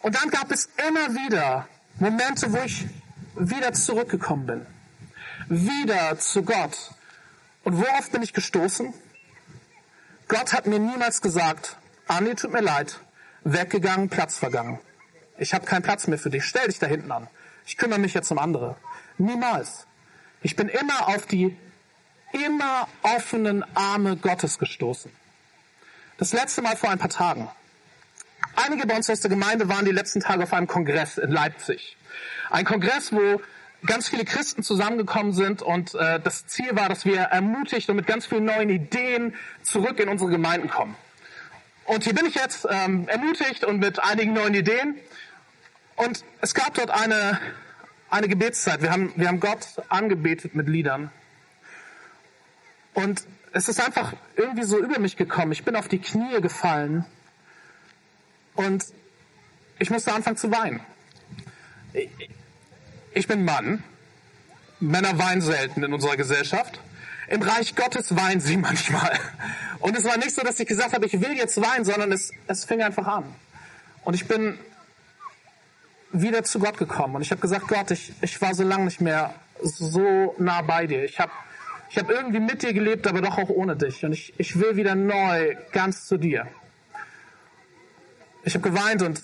Und 0.00 0.14
dann 0.14 0.30
gab 0.30 0.50
es 0.50 0.70
immer 0.88 1.14
wieder 1.14 1.68
Momente, 1.98 2.52
wo 2.52 2.58
ich 2.58 2.86
wieder 3.34 3.72
zurückgekommen 3.72 4.46
bin. 4.46 4.66
Wieder 5.48 6.18
zu 6.18 6.42
Gott. 6.42 6.92
Und 7.64 7.78
worauf 7.78 8.10
bin 8.10 8.22
ich 8.22 8.32
gestoßen? 8.32 8.94
Gott 10.28 10.52
hat 10.52 10.66
mir 10.66 10.78
niemals 10.78 11.22
gesagt, 11.22 11.76
Andi, 12.08 12.34
tut 12.34 12.52
mir 12.52 12.60
leid, 12.60 13.00
weggegangen, 13.44 14.08
Platz 14.08 14.38
vergangen. 14.38 14.78
Ich 15.38 15.54
habe 15.54 15.66
keinen 15.66 15.82
Platz 15.82 16.06
mehr 16.06 16.18
für 16.18 16.30
dich, 16.30 16.44
stell 16.44 16.66
dich 16.66 16.78
da 16.78 16.86
hinten 16.86 17.12
an. 17.12 17.28
Ich 17.64 17.76
kümmere 17.76 17.98
mich 17.98 18.14
jetzt 18.14 18.30
um 18.30 18.38
andere. 18.38 18.76
Niemals. 19.18 19.86
Ich 20.46 20.54
bin 20.54 20.68
immer 20.68 21.08
auf 21.08 21.26
die 21.26 21.56
immer 22.30 22.86
offenen 23.02 23.64
Arme 23.74 24.16
Gottes 24.16 24.60
gestoßen. 24.60 25.10
Das 26.18 26.32
letzte 26.32 26.62
Mal 26.62 26.76
vor 26.76 26.88
ein 26.88 27.00
paar 27.00 27.08
Tagen. 27.08 27.50
Einige 28.54 28.86
bei 28.86 28.94
uns 28.94 29.10
aus 29.10 29.18
der 29.18 29.28
Gemeinde 29.28 29.68
waren 29.68 29.84
die 29.84 29.90
letzten 29.90 30.20
Tage 30.20 30.44
auf 30.44 30.52
einem 30.52 30.68
Kongress 30.68 31.18
in 31.18 31.32
Leipzig. 31.32 31.96
Ein 32.48 32.64
Kongress, 32.64 33.12
wo 33.12 33.40
ganz 33.86 34.08
viele 34.08 34.24
Christen 34.24 34.62
zusammengekommen 34.62 35.32
sind 35.32 35.62
und 35.62 35.96
äh, 35.96 36.20
das 36.20 36.46
Ziel 36.46 36.76
war, 36.76 36.88
dass 36.88 37.04
wir 37.04 37.22
ermutigt 37.22 37.90
und 37.90 37.96
mit 37.96 38.06
ganz 38.06 38.26
vielen 38.26 38.44
neuen 38.44 38.70
Ideen 38.70 39.34
zurück 39.64 39.98
in 39.98 40.08
unsere 40.08 40.30
Gemeinden 40.30 40.70
kommen. 40.70 40.94
Und 41.86 42.04
hier 42.04 42.14
bin 42.14 42.24
ich 42.24 42.36
jetzt 42.36 42.68
ähm, 42.70 43.08
ermutigt 43.08 43.64
und 43.64 43.80
mit 43.80 43.98
einigen 44.00 44.32
neuen 44.32 44.54
Ideen. 44.54 44.94
Und 45.96 46.24
es 46.40 46.54
gab 46.54 46.74
dort 46.74 46.92
eine 46.92 47.40
eine 48.10 48.28
Gebetszeit. 48.28 48.82
Wir 48.82 48.92
haben, 48.92 49.12
wir 49.16 49.28
haben 49.28 49.40
Gott 49.40 49.66
angebetet 49.88 50.54
mit 50.54 50.68
Liedern. 50.68 51.10
Und 52.94 53.24
es 53.52 53.68
ist 53.68 53.80
einfach 53.80 54.14
irgendwie 54.36 54.64
so 54.64 54.78
über 54.78 54.98
mich 54.98 55.16
gekommen. 55.16 55.52
Ich 55.52 55.64
bin 55.64 55.76
auf 55.76 55.88
die 55.88 55.98
Knie 55.98 56.40
gefallen 56.40 57.04
und 58.54 58.84
ich 59.78 59.90
musste 59.90 60.12
anfangen 60.12 60.36
zu 60.36 60.50
weinen. 60.50 60.80
Ich 63.12 63.26
bin 63.26 63.44
Mann. 63.44 63.82
Männer 64.78 65.18
weinen 65.18 65.40
selten 65.40 65.82
in 65.82 65.92
unserer 65.94 66.16
Gesellschaft. 66.16 66.80
Im 67.28 67.42
Reich 67.42 67.74
Gottes 67.74 68.14
weinen 68.14 68.40
sie 68.40 68.56
manchmal. 68.58 69.18
Und 69.78 69.96
es 69.96 70.04
war 70.04 70.16
nicht 70.16 70.34
so, 70.34 70.42
dass 70.42 70.60
ich 70.60 70.66
gesagt 70.66 70.94
habe, 70.94 71.06
ich 71.06 71.20
will 71.20 71.32
jetzt 71.32 71.60
weinen, 71.60 71.84
sondern 71.84 72.12
es, 72.12 72.30
es 72.46 72.64
fing 72.64 72.82
einfach 72.82 73.06
an. 73.06 73.24
Und 74.04 74.14
ich 74.14 74.26
bin 74.28 74.58
wieder 76.12 76.44
zu 76.44 76.58
Gott 76.58 76.78
gekommen 76.78 77.16
und 77.16 77.22
ich 77.22 77.30
habe 77.30 77.40
gesagt, 77.40 77.68
Gott, 77.68 77.90
ich, 77.90 78.12
ich 78.20 78.40
war 78.40 78.54
so 78.54 78.62
lange 78.62 78.84
nicht 78.84 79.00
mehr 79.00 79.34
so 79.62 80.34
nah 80.38 80.62
bei 80.62 80.86
dir. 80.86 81.04
Ich 81.04 81.18
habe 81.18 81.32
ich 81.88 81.98
hab 81.98 82.10
irgendwie 82.10 82.40
mit 82.40 82.62
dir 82.62 82.72
gelebt, 82.72 83.06
aber 83.06 83.20
doch 83.20 83.38
auch 83.38 83.48
ohne 83.48 83.76
dich. 83.76 84.04
Und 84.04 84.12
ich, 84.12 84.34
ich 84.38 84.58
will 84.58 84.76
wieder 84.76 84.94
neu 84.94 85.56
ganz 85.72 86.06
zu 86.06 86.16
dir. 86.16 86.48
Ich 88.42 88.54
habe 88.54 88.68
geweint 88.68 89.02
und 89.02 89.22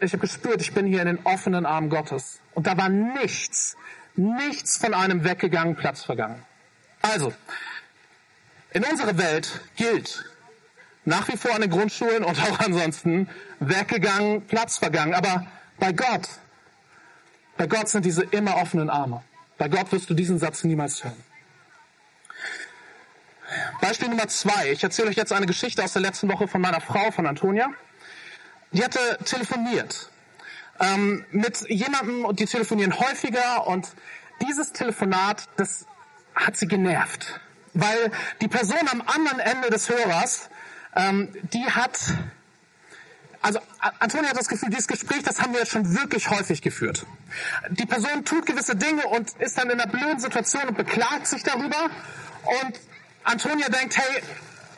ich 0.00 0.12
habe 0.12 0.20
gespürt, 0.20 0.60
ich 0.60 0.72
bin 0.72 0.86
hier 0.86 1.00
in 1.00 1.06
den 1.06 1.18
offenen 1.24 1.64
Armen 1.64 1.90
Gottes. 1.90 2.40
Und 2.54 2.66
da 2.66 2.76
war 2.76 2.88
nichts, 2.88 3.76
nichts 4.16 4.78
von 4.78 4.94
einem 4.94 5.24
weggegangenen 5.24 5.76
Platz 5.76 6.02
vergangen. 6.02 6.42
Also, 7.02 7.32
in 8.72 8.84
unserer 8.84 9.16
Welt 9.18 9.60
gilt 9.76 10.24
nach 11.04 11.28
wie 11.28 11.36
vor 11.36 11.54
an 11.54 11.62
den 11.62 11.70
Grundschulen 11.70 12.24
und 12.24 12.40
auch 12.40 12.58
ansonsten 12.64 13.28
weggegangen, 13.60 14.42
Platz 14.42 14.78
vergangen. 14.78 15.14
Aber 15.14 15.46
bei 15.78 15.92
Gott, 15.92 16.28
bei 17.56 17.66
Gott 17.66 17.88
sind 17.88 18.04
diese 18.04 18.22
immer 18.24 18.56
offenen 18.56 18.90
Arme. 18.90 19.22
Bei 19.58 19.68
Gott 19.68 19.92
wirst 19.92 20.10
du 20.10 20.14
diesen 20.14 20.38
Satz 20.38 20.64
niemals 20.64 21.04
hören. 21.04 21.22
Beispiel 23.80 24.08
Nummer 24.08 24.28
zwei. 24.28 24.72
Ich 24.72 24.82
erzähle 24.82 25.08
euch 25.10 25.16
jetzt 25.16 25.32
eine 25.32 25.46
Geschichte 25.46 25.84
aus 25.84 25.92
der 25.92 26.02
letzten 26.02 26.28
Woche 26.30 26.48
von 26.48 26.60
meiner 26.60 26.80
Frau, 26.80 27.10
von 27.10 27.26
Antonia. 27.26 27.70
Die 28.72 28.82
hatte 28.82 29.18
telefoniert 29.24 30.10
ähm, 30.80 31.24
mit 31.30 31.68
jemandem 31.68 32.24
und 32.24 32.40
die 32.40 32.46
telefonieren 32.46 32.98
häufiger 32.98 33.66
und 33.66 33.88
dieses 34.40 34.72
Telefonat, 34.72 35.48
das 35.56 35.86
hat 36.34 36.56
sie 36.56 36.66
genervt, 36.66 37.40
weil 37.74 38.10
die 38.40 38.48
Person 38.48 38.88
am 38.90 39.02
anderen 39.02 39.38
Ende 39.38 39.70
des 39.70 39.88
Hörers, 39.88 40.48
ähm, 40.96 41.28
die 41.52 41.64
hat 41.66 41.98
also 43.42 43.58
Antonia 43.98 44.30
hat 44.30 44.36
das 44.36 44.48
Gefühl, 44.48 44.70
dieses 44.70 44.86
Gespräch, 44.86 45.22
das 45.24 45.40
haben 45.40 45.52
wir 45.52 45.60
jetzt 45.60 45.72
schon 45.72 45.96
wirklich 45.96 46.30
häufig 46.30 46.62
geführt. 46.62 47.04
Die 47.70 47.86
Person 47.86 48.24
tut 48.24 48.46
gewisse 48.46 48.76
Dinge 48.76 49.06
und 49.08 49.30
ist 49.40 49.58
dann 49.58 49.68
in 49.68 49.80
einer 49.80 49.90
blöden 49.90 50.20
Situation 50.20 50.68
und 50.68 50.76
beklagt 50.76 51.26
sich 51.26 51.42
darüber. 51.42 51.90
Und 52.44 52.80
Antonia 53.24 53.68
denkt, 53.68 53.98
hey, 53.98 54.22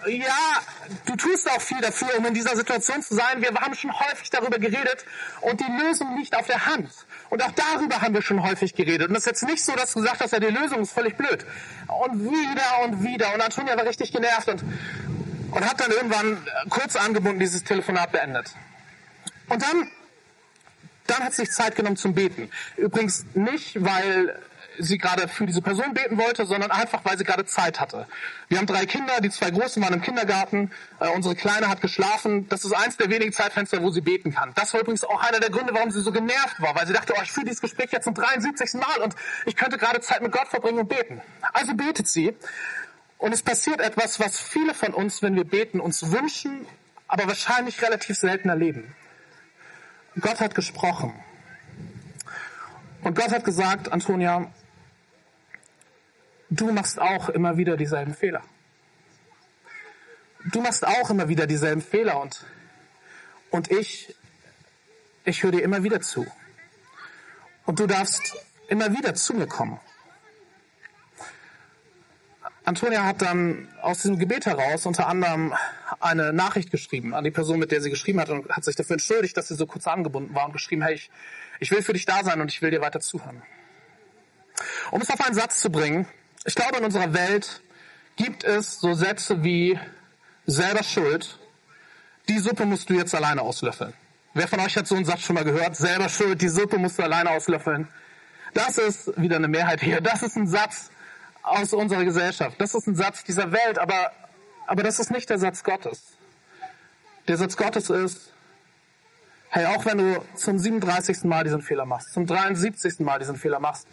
ja, 0.06 0.60
du 1.06 1.16
tust 1.16 1.50
auch 1.50 1.60
viel 1.60 1.80
dafür, 1.80 2.08
um 2.18 2.26
in 2.26 2.34
dieser 2.34 2.56
Situation 2.56 3.02
zu 3.02 3.14
sein. 3.14 3.40
Wir 3.40 3.54
haben 3.54 3.74
schon 3.74 3.92
häufig 3.92 4.30
darüber 4.30 4.58
geredet 4.58 5.04
und 5.40 5.60
die 5.60 5.82
Lösung 5.82 6.16
liegt 6.16 6.36
auf 6.36 6.46
der 6.46 6.66
Hand. 6.66 6.90
Und 7.30 7.42
auch 7.42 7.52
darüber 7.52 8.00
haben 8.00 8.14
wir 8.14 8.22
schon 8.22 8.42
häufig 8.42 8.74
geredet. 8.74 9.08
Und 9.08 9.14
das 9.14 9.24
ist 9.24 9.26
jetzt 9.26 9.42
nicht 9.44 9.64
so, 9.64 9.72
dass 9.72 9.92
du 9.92 10.00
gesagt 10.00 10.20
hast, 10.20 10.32
ja, 10.32 10.40
die 10.40 10.46
Lösung 10.46 10.80
ist 10.80 10.92
völlig 10.92 11.16
blöd. 11.16 11.44
Und 11.88 12.24
wieder 12.24 12.84
und 12.84 13.02
wieder. 13.02 13.34
Und 13.34 13.40
Antonia 13.40 13.76
war 13.76 13.84
richtig 13.84 14.12
genervt 14.12 14.48
und, 14.48 14.62
und 15.54 15.68
hat 15.68 15.80
dann 15.80 15.90
irgendwann 15.90 16.46
kurz 16.68 16.96
angebunden 16.96 17.38
dieses 17.38 17.64
Telefonat 17.64 18.12
beendet. 18.12 18.50
Und 19.48 19.62
dann, 19.62 19.90
dann 21.06 21.22
hat 21.22 21.32
sie 21.32 21.42
sich 21.42 21.52
Zeit 21.52 21.76
genommen 21.76 21.96
zum 21.96 22.14
Beten. 22.14 22.50
Übrigens 22.76 23.24
nicht, 23.34 23.82
weil 23.82 24.38
sie 24.78 24.98
gerade 24.98 25.28
für 25.28 25.46
diese 25.46 25.62
Person 25.62 25.94
beten 25.94 26.18
wollte, 26.18 26.46
sondern 26.46 26.72
einfach, 26.72 27.04
weil 27.04 27.16
sie 27.16 27.22
gerade 27.22 27.44
Zeit 27.44 27.78
hatte. 27.78 28.08
Wir 28.48 28.58
haben 28.58 28.66
drei 28.66 28.86
Kinder, 28.86 29.20
die 29.20 29.30
zwei 29.30 29.52
Großen 29.52 29.80
waren 29.80 29.94
im 29.94 30.00
Kindergarten, 30.02 30.72
äh, 30.98 31.08
unsere 31.10 31.36
Kleine 31.36 31.68
hat 31.68 31.80
geschlafen. 31.80 32.48
Das 32.48 32.64
ist 32.64 32.72
eins 32.72 32.96
der 32.96 33.08
wenigen 33.08 33.32
Zeitfenster, 33.32 33.80
wo 33.82 33.90
sie 33.90 34.00
beten 34.00 34.34
kann. 34.34 34.52
Das 34.56 34.72
war 34.74 34.80
übrigens 34.80 35.04
auch 35.04 35.22
einer 35.22 35.38
der 35.38 35.50
Gründe, 35.50 35.72
warum 35.74 35.92
sie 35.92 36.00
so 36.00 36.10
genervt 36.10 36.60
war, 36.60 36.74
weil 36.74 36.88
sie 36.88 36.92
dachte, 36.92 37.14
oh, 37.16 37.22
ich 37.22 37.30
führe 37.30 37.46
dieses 37.46 37.60
Gespräch 37.60 37.92
jetzt 37.92 38.04
zum 38.04 38.14
73. 38.14 38.74
Mal 38.74 39.02
und 39.02 39.14
ich 39.46 39.54
könnte 39.54 39.78
gerade 39.78 40.00
Zeit 40.00 40.22
mit 40.22 40.32
Gott 40.32 40.48
verbringen 40.48 40.80
und 40.80 40.88
beten. 40.88 41.20
Also 41.52 41.74
betet 41.74 42.08
sie. 42.08 42.34
Und 43.24 43.32
es 43.32 43.42
passiert 43.42 43.80
etwas, 43.80 44.20
was 44.20 44.38
viele 44.38 44.74
von 44.74 44.92
uns, 44.92 45.22
wenn 45.22 45.34
wir 45.34 45.44
beten, 45.44 45.80
uns 45.80 46.12
wünschen, 46.12 46.66
aber 47.08 47.26
wahrscheinlich 47.26 47.80
relativ 47.80 48.18
selten 48.18 48.50
erleben. 48.50 48.94
Gott 50.20 50.40
hat 50.40 50.54
gesprochen. 50.54 51.14
Und 53.00 53.16
Gott 53.16 53.30
hat 53.30 53.42
gesagt, 53.42 53.90
Antonia, 53.90 54.52
du 56.50 56.70
machst 56.70 57.00
auch 57.00 57.30
immer 57.30 57.56
wieder 57.56 57.78
dieselben 57.78 58.12
Fehler. 58.12 58.42
Du 60.52 60.60
machst 60.60 60.86
auch 60.86 61.08
immer 61.08 61.26
wieder 61.26 61.46
dieselben 61.46 61.80
Fehler 61.80 62.20
und, 62.20 62.44
und 63.48 63.70
ich, 63.70 64.14
ich 65.24 65.42
höre 65.42 65.52
dir 65.52 65.62
immer 65.62 65.82
wieder 65.82 66.02
zu. 66.02 66.26
Und 67.64 67.80
du 67.80 67.86
darfst 67.86 68.36
immer 68.68 68.92
wieder 68.92 69.14
zu 69.14 69.32
mir 69.32 69.46
kommen. 69.46 69.80
Antonia 72.64 73.04
hat 73.04 73.20
dann 73.20 73.68
aus 73.82 73.98
diesem 73.98 74.18
Gebet 74.18 74.46
heraus 74.46 74.86
unter 74.86 75.06
anderem 75.06 75.52
eine 76.00 76.32
Nachricht 76.32 76.70
geschrieben 76.70 77.14
an 77.14 77.22
die 77.22 77.30
Person, 77.30 77.58
mit 77.58 77.70
der 77.70 77.82
sie 77.82 77.90
geschrieben 77.90 78.20
hat 78.20 78.30
und 78.30 78.48
hat 78.48 78.64
sich 78.64 78.74
dafür 78.74 78.94
entschuldigt, 78.94 79.36
dass 79.36 79.48
sie 79.48 79.54
so 79.54 79.66
kurz 79.66 79.86
angebunden 79.86 80.34
war 80.34 80.46
und 80.46 80.52
geschrieben, 80.52 80.82
hey, 80.82 80.94
ich, 80.94 81.10
ich 81.60 81.70
will 81.70 81.82
für 81.82 81.92
dich 81.92 82.06
da 82.06 82.24
sein 82.24 82.40
und 82.40 82.50
ich 82.50 82.62
will 82.62 82.70
dir 82.70 82.80
weiter 82.80 83.00
zuhören. 83.00 83.42
Um 84.90 85.00
es 85.02 85.10
auf 85.10 85.20
einen 85.20 85.34
Satz 85.34 85.60
zu 85.60 85.70
bringen, 85.70 86.06
ich 86.46 86.54
glaube, 86.54 86.78
in 86.78 86.84
unserer 86.84 87.12
Welt 87.12 87.62
gibt 88.16 88.44
es 88.44 88.80
so 88.80 88.94
Sätze 88.94 89.44
wie 89.44 89.78
selber 90.46 90.82
schuld, 90.82 91.38
die 92.28 92.38
Suppe 92.38 92.64
musst 92.64 92.88
du 92.88 92.94
jetzt 92.94 93.14
alleine 93.14 93.42
auslöffeln. 93.42 93.92
Wer 94.32 94.48
von 94.48 94.60
euch 94.60 94.76
hat 94.76 94.86
so 94.86 94.94
einen 94.94 95.04
Satz 95.04 95.20
schon 95.20 95.34
mal 95.34 95.44
gehört? 95.44 95.76
Selber 95.76 96.08
schuld, 96.08 96.40
die 96.40 96.48
Suppe 96.48 96.78
musst 96.78 96.98
du 96.98 97.02
alleine 97.02 97.30
auslöffeln. 97.30 97.88
Das 98.54 98.78
ist 98.78 99.20
wieder 99.20 99.36
eine 99.36 99.48
Mehrheit 99.48 99.80
hier. 99.82 100.00
Das 100.00 100.22
ist 100.22 100.36
ein 100.36 100.46
Satz 100.46 100.90
aus 101.44 101.72
unserer 101.74 102.04
Gesellschaft. 102.04 102.60
Das 102.60 102.74
ist 102.74 102.86
ein 102.86 102.96
Satz 102.96 103.22
dieser 103.22 103.52
Welt, 103.52 103.78
aber, 103.78 104.10
aber 104.66 104.82
das 104.82 104.98
ist 104.98 105.10
nicht 105.10 105.30
der 105.30 105.38
Satz 105.38 105.62
Gottes. 105.62 106.16
Der 107.28 107.36
Satz 107.36 107.56
Gottes 107.56 107.90
ist, 107.90 108.32
hey, 109.50 109.66
auch 109.66 109.84
wenn 109.84 109.98
du 109.98 110.24
zum 110.34 110.58
37. 110.58 111.24
Mal 111.24 111.44
diesen 111.44 111.62
Fehler 111.62 111.84
machst, 111.84 112.12
zum 112.12 112.26
73. 112.26 113.00
Mal 113.00 113.18
diesen 113.18 113.36
Fehler 113.36 113.60
machst, 113.60 113.86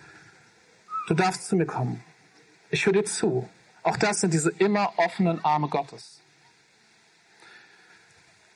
du 1.07 1.13
darfst 1.13 1.47
zu 1.47 1.55
mir 1.55 1.65
kommen. 1.65 2.03
Ich 2.71 2.85
höre 2.85 2.93
dir 2.93 3.05
zu. 3.05 3.47
Auch 3.83 3.97
das 3.97 4.21
sind 4.21 4.33
diese 4.33 4.49
immer 4.49 4.93
offenen 4.97 5.43
Arme 5.43 5.67
Gottes. 5.67 6.21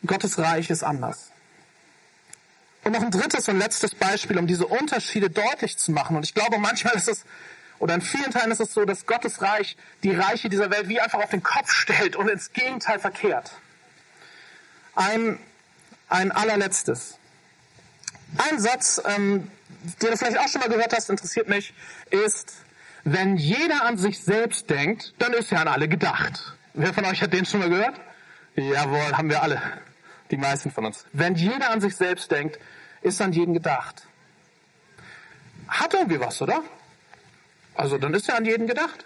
Gottes 0.06 0.38
Reich 0.38 0.70
ist 0.70 0.84
anders. 0.84 1.32
Und 2.84 2.92
noch 2.92 3.02
ein 3.02 3.12
drittes 3.12 3.50
und 3.50 3.58
letztes 3.58 3.96
Beispiel, 3.96 4.38
um 4.38 4.46
diese 4.46 4.68
Unterschiede 4.68 5.30
deutlich 5.30 5.78
zu 5.78 5.92
machen. 5.92 6.16
Und 6.16 6.24
ich 6.24 6.36
glaube, 6.36 6.60
manchmal 6.60 6.94
ist 6.94 7.08
es, 7.08 7.26
oder 7.80 7.96
in 7.96 8.02
vielen 8.02 8.32
Teilen 8.32 8.52
ist 8.52 8.62
es 8.62 8.74
so, 8.74 8.86
dass 8.86 9.06
Gottes 9.06 9.42
Reich 9.42 9.76
die 10.04 10.12
Reiche 10.12 10.50
dieser 10.50 10.72
Welt 10.72 10.88
wie 10.88 11.00
einfach 11.00 11.20
auf 11.20 11.30
den 11.30 11.44
Kopf 11.44 11.72
stellt 11.72 12.16
und 12.16 12.30
ins 12.30 12.54
Gegenteil 12.54 13.00
verkehrt. 13.00 13.52
Ein, 14.96 15.40
ein 16.08 16.32
allerletztes. 16.32 17.18
Ein 18.38 18.60
Satz, 18.60 19.02
ähm, 19.06 19.52
den 20.02 20.12
du 20.12 20.18
vielleicht 20.18 20.40
auch 20.40 20.48
schon 20.48 20.62
mal 20.62 20.70
gehört 20.70 20.94
hast, 20.94 21.10
interessiert 21.10 21.50
mich, 21.50 21.74
ist, 22.10 22.54
wenn 23.04 23.38
jeder 23.38 23.84
an 23.84 23.98
sich 23.98 24.24
selbst 24.24 24.70
denkt, 24.70 25.14
dann 25.20 25.34
ist 25.34 25.52
ja 25.52 25.60
an 25.60 25.68
alle 25.68 25.88
gedacht. 25.88 26.56
Wer 26.74 26.94
von 26.94 27.06
euch 27.06 27.22
hat 27.22 27.34
den 27.34 27.46
schon 27.46 27.60
mal 27.60 27.70
gehört? 27.70 28.00
Jawohl, 28.56 29.18
haben 29.18 29.30
wir 29.30 29.44
alle. 29.44 29.62
Die 30.32 30.38
meisten 30.38 30.72
von 30.72 30.86
uns. 30.86 31.06
Wenn 31.14 31.36
jeder 31.36 31.70
an 31.70 31.82
sich 31.82 31.96
selbst 31.96 32.32
denkt, 32.32 32.58
ist 33.02 33.22
an 33.22 33.32
jeden 33.32 33.54
gedacht. 33.54 34.08
Hat 35.68 35.94
irgendwie 35.94 36.20
was, 36.20 36.42
oder? 36.42 36.64
Also 37.76 37.98
dann 37.98 38.14
ist 38.14 38.28
ja 38.28 38.36
an 38.36 38.46
jeden 38.46 38.68
gedacht. 38.68 39.06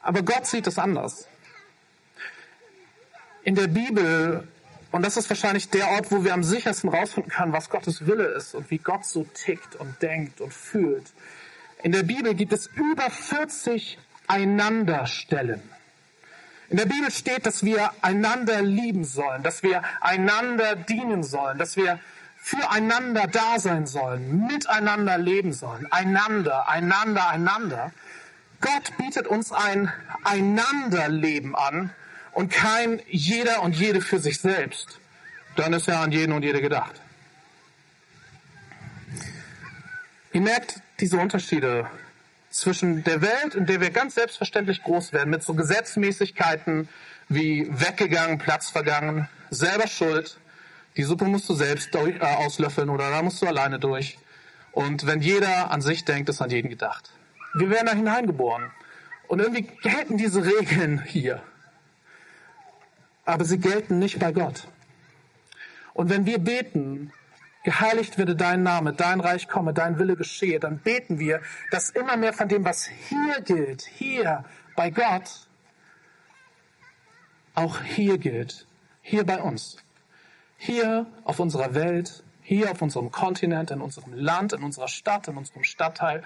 Aber 0.00 0.22
Gott 0.22 0.46
sieht 0.46 0.66
es 0.66 0.78
anders. 0.78 1.28
In 3.42 3.54
der 3.54 3.66
Bibel 3.66 4.46
und 4.96 5.02
das 5.02 5.18
ist 5.18 5.28
wahrscheinlich 5.28 5.68
der 5.68 5.88
Ort, 5.90 6.10
wo 6.10 6.24
wir 6.24 6.32
am 6.32 6.42
sichersten 6.42 6.88
rausfinden 6.88 7.30
können, 7.30 7.52
was 7.52 7.68
Gottes 7.68 8.06
Wille 8.06 8.28
ist 8.28 8.54
und 8.54 8.70
wie 8.70 8.78
Gott 8.78 9.04
so 9.04 9.24
tickt 9.24 9.76
und 9.76 10.00
denkt 10.00 10.40
und 10.40 10.54
fühlt. 10.54 11.12
In 11.82 11.92
der 11.92 12.02
Bibel 12.02 12.34
gibt 12.34 12.54
es 12.54 12.68
über 12.68 13.10
40 13.10 13.98
Einanderstellen. 14.26 15.62
In 16.70 16.78
der 16.78 16.86
Bibel 16.86 17.10
steht, 17.10 17.44
dass 17.44 17.62
wir 17.62 17.92
einander 18.00 18.62
lieben 18.62 19.04
sollen, 19.04 19.42
dass 19.42 19.62
wir 19.62 19.82
einander 20.00 20.76
dienen 20.76 21.22
sollen, 21.22 21.58
dass 21.58 21.76
wir 21.76 22.00
füreinander 22.46 23.26
da 23.26 23.58
sein 23.58 23.86
sollen, 23.86 24.46
miteinander 24.46 25.18
leben 25.18 25.52
sollen, 25.52 25.90
einander, 25.90 26.68
einander, 26.68 27.28
einander. 27.28 27.92
Gott 28.60 28.96
bietet 28.98 29.26
uns 29.26 29.50
ein 29.50 29.92
Einanderleben 30.22 31.56
an, 31.56 31.90
und 32.36 32.52
kein 32.52 33.00
jeder 33.08 33.62
und 33.62 33.74
jede 33.74 34.02
für 34.02 34.18
sich 34.18 34.40
selbst, 34.40 35.00
dann 35.56 35.72
ist 35.72 35.86
ja 35.86 36.02
an 36.02 36.12
jeden 36.12 36.32
und 36.32 36.42
jede 36.42 36.60
gedacht. 36.60 37.00
Ihr 40.34 40.42
merkt 40.42 40.82
diese 41.00 41.16
Unterschiede 41.16 41.88
zwischen 42.50 43.02
der 43.04 43.22
Welt, 43.22 43.54
in 43.54 43.64
der 43.64 43.80
wir 43.80 43.90
ganz 43.90 44.16
selbstverständlich 44.16 44.82
groß 44.82 45.14
werden, 45.14 45.30
mit 45.30 45.42
so 45.44 45.54
Gesetzmäßigkeiten 45.54 46.90
wie 47.30 47.68
weggegangen, 47.70 48.36
Platz 48.36 48.68
vergangen, 48.68 49.30
selber 49.48 49.86
schuld, 49.86 50.38
die 50.96 51.02
Suppe 51.02 51.26
musst 51.26 51.48
du 51.48 51.54
selbst 51.54 51.94
durch, 51.94 52.16
äh, 52.16 52.20
auslöffeln 52.20 52.88
oder 52.88 53.10
da 53.10 53.22
musst 53.22 53.42
du 53.42 53.46
alleine 53.46 53.78
durch. 53.78 54.18
Und 54.72 55.06
wenn 55.06 55.20
jeder 55.20 55.70
an 55.70 55.80
sich 55.80 56.04
denkt, 56.04 56.28
ist 56.28 56.42
an 56.42 56.50
jeden 56.50 56.68
gedacht. 56.68 57.12
Wir 57.54 57.70
werden 57.70 57.86
da 57.86 57.94
hineingeboren. 57.94 58.70
Und 59.28 59.40
irgendwie 59.40 59.62
gelten 59.62 60.16
diese 60.16 60.44
Regeln 60.44 61.02
hier 61.04 61.42
aber 63.26 63.44
sie 63.44 63.58
gelten 63.58 63.98
nicht 63.98 64.18
bei 64.18 64.32
Gott. 64.32 64.68
Und 65.92 66.08
wenn 66.08 66.24
wir 66.24 66.38
beten, 66.38 67.12
geheiligt 67.64 68.16
werde 68.16 68.36
dein 68.36 68.62
Name, 68.62 68.92
dein 68.92 69.20
Reich 69.20 69.48
komme, 69.48 69.74
dein 69.74 69.98
Wille 69.98 70.16
geschehe, 70.16 70.60
dann 70.60 70.78
beten 70.78 71.18
wir, 71.18 71.42
dass 71.70 71.90
immer 71.90 72.16
mehr 72.16 72.32
von 72.32 72.48
dem, 72.48 72.64
was 72.64 72.86
hier 72.86 73.40
gilt, 73.42 73.82
hier 73.82 74.44
bei 74.76 74.90
Gott, 74.90 75.48
auch 77.54 77.82
hier 77.82 78.18
gilt, 78.18 78.66
hier 79.02 79.24
bei 79.24 79.42
uns, 79.42 79.78
hier 80.66 81.06
auf 81.24 81.38
unserer 81.38 81.74
Welt, 81.74 82.22
hier 82.42 82.70
auf 82.70 82.82
unserem 82.82 83.10
Kontinent, 83.10 83.70
in 83.70 83.80
unserem 83.80 84.12
Land, 84.12 84.52
in 84.52 84.62
unserer 84.62 84.88
Stadt, 84.88 85.28
in 85.28 85.36
unserem 85.36 85.64
Stadtteil, 85.64 86.22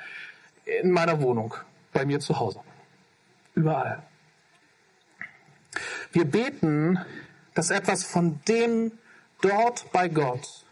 in 0.65 0.91
meiner 0.91 1.21
Wohnung, 1.21 1.55
bei 1.93 2.05
mir 2.05 2.21
zu 2.21 2.39
Hause, 2.39 2.61
überall. 3.55 4.03
Wir 6.13 6.25
beten, 6.25 6.99
dass 7.55 7.71
etwas 7.71 8.05
von 8.05 8.41
dem 8.49 8.93
dort 9.41 9.91
bei 9.93 10.09
Gott, 10.09 10.65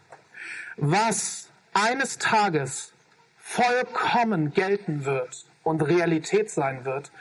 was 0.77 1.49
eines 1.73 2.17
Tages 2.17 2.93
vollkommen 3.37 4.53
gelten 4.53 5.05
wird 5.05 5.45
und 5.63 5.81
Realität 5.81 6.49
sein 6.49 6.85
wird, 6.85 7.11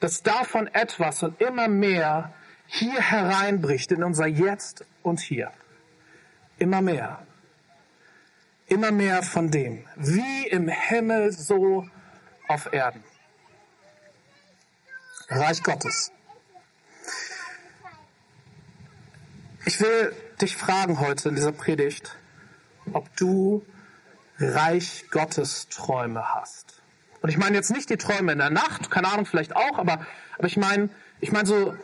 dass 0.00 0.22
davon 0.22 0.66
etwas 0.68 1.22
und 1.22 1.40
immer 1.40 1.68
mehr 1.68 2.32
hier 2.66 3.00
hereinbricht 3.00 3.92
in 3.92 4.02
unser 4.02 4.26
Jetzt 4.26 4.84
und 5.02 5.20
Hier. 5.20 5.52
Immer 6.58 6.80
mehr. 6.80 7.26
Immer 8.66 8.90
mehr 8.90 9.22
von 9.22 9.50
dem. 9.50 9.84
Wie 9.96 10.48
im 10.48 10.68
Himmel, 10.68 11.32
so 11.32 11.88
auf 12.48 12.72
Erden. 12.72 13.04
Reich 15.28 15.62
Gottes. 15.62 16.12
Ich 19.64 19.80
will 19.80 20.14
dich 20.40 20.56
fragen 20.56 21.00
heute 21.00 21.28
in 21.28 21.34
dieser 21.34 21.52
Predigt, 21.52 22.16
ob 22.92 23.14
du 23.16 23.64
Reich 24.38 25.06
Gottes 25.10 25.68
Träume 25.68 26.34
hast. 26.34 26.82
Und 27.20 27.30
ich 27.30 27.38
meine 27.38 27.56
jetzt 27.56 27.70
nicht 27.70 27.90
die 27.90 27.96
Träume 27.96 28.32
in 28.32 28.38
der 28.38 28.50
Nacht, 28.50 28.90
keine 28.90 29.08
Ahnung, 29.08 29.26
vielleicht 29.26 29.56
auch, 29.56 29.78
aber, 29.78 30.06
aber 30.38 30.46
ich 30.46 30.56
meine, 30.56 30.90
ich 31.20 31.32
meine 31.32 31.46
so 31.46 31.76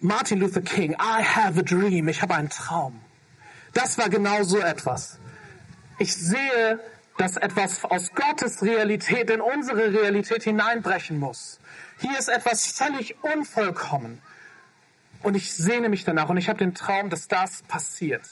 Martin 0.00 0.40
Luther 0.40 0.60
King, 0.60 0.92
I 0.92 1.22
have 1.22 1.58
a 1.58 1.62
dream, 1.62 2.08
ich 2.08 2.20
habe 2.22 2.34
einen 2.34 2.50
Traum. 2.50 3.00
Das 3.72 3.98
war 3.98 4.08
genau 4.08 4.42
so 4.42 4.58
etwas. 4.58 5.18
Ich 5.98 6.14
sehe, 6.14 6.80
dass 7.18 7.36
etwas 7.36 7.84
aus 7.84 8.12
Gottes 8.14 8.62
Realität 8.62 9.30
in 9.30 9.40
unsere 9.40 9.92
Realität 9.92 10.42
hineinbrechen 10.42 11.18
muss. 11.18 11.60
Hier 12.00 12.18
ist 12.18 12.28
etwas 12.28 12.66
völlig 12.66 13.22
unvollkommen. 13.22 14.22
Und 15.22 15.34
ich 15.34 15.52
sehne 15.52 15.90
mich 15.90 16.04
danach 16.04 16.30
und 16.30 16.38
ich 16.38 16.48
habe 16.48 16.58
den 16.58 16.74
Traum, 16.74 17.10
dass 17.10 17.28
das 17.28 17.62
passiert. 17.64 18.22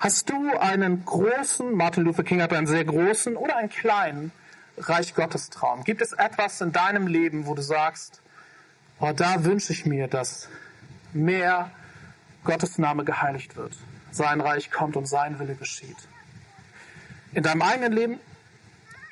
Hast 0.00 0.30
du 0.30 0.56
einen 0.58 1.04
großen, 1.04 1.72
Martin 1.74 2.04
Luther 2.04 2.24
King 2.24 2.42
hat 2.42 2.52
einen 2.52 2.66
sehr 2.66 2.84
großen 2.84 3.36
oder 3.36 3.56
einen 3.56 3.68
kleinen 3.68 4.32
Reich 4.78 5.14
Gottes 5.14 5.50
Traum? 5.50 5.84
Gibt 5.84 6.00
es 6.00 6.12
etwas 6.12 6.60
in 6.60 6.72
deinem 6.72 7.06
Leben, 7.06 7.46
wo 7.46 7.54
du 7.54 7.62
sagst, 7.62 8.20
oh, 8.98 9.12
da 9.14 9.44
wünsche 9.44 9.72
ich 9.72 9.86
mir, 9.86 10.08
dass 10.08 10.48
mehr 11.12 11.70
Gottes 12.44 12.78
Name 12.78 13.04
geheiligt 13.04 13.56
wird, 13.56 13.76
sein 14.10 14.40
Reich 14.40 14.70
kommt 14.70 14.96
und 14.96 15.06
sein 15.06 15.38
Wille 15.38 15.54
geschieht? 15.54 15.96
In 17.32 17.42
deinem 17.42 17.62
eigenen 17.62 17.92
Leben, 17.92 18.20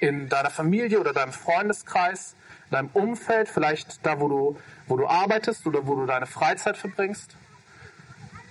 in 0.01 0.29
deiner 0.29 0.51
Familie 0.51 1.01
oder 1.01 1.13
deinem 1.13 1.33
Freundeskreis, 1.33 2.35
in 2.67 2.73
deinem 2.73 2.91
Umfeld, 2.93 3.49
vielleicht 3.49 4.05
da, 4.05 4.21
wo 4.21 4.29
du, 4.29 4.59
wo 4.87 4.97
du 4.97 5.07
arbeitest 5.07 5.67
oder 5.67 5.87
wo 5.87 5.95
du 5.95 6.07
deine 6.07 6.27
Freizeit 6.27 6.77
verbringst? 6.77 7.37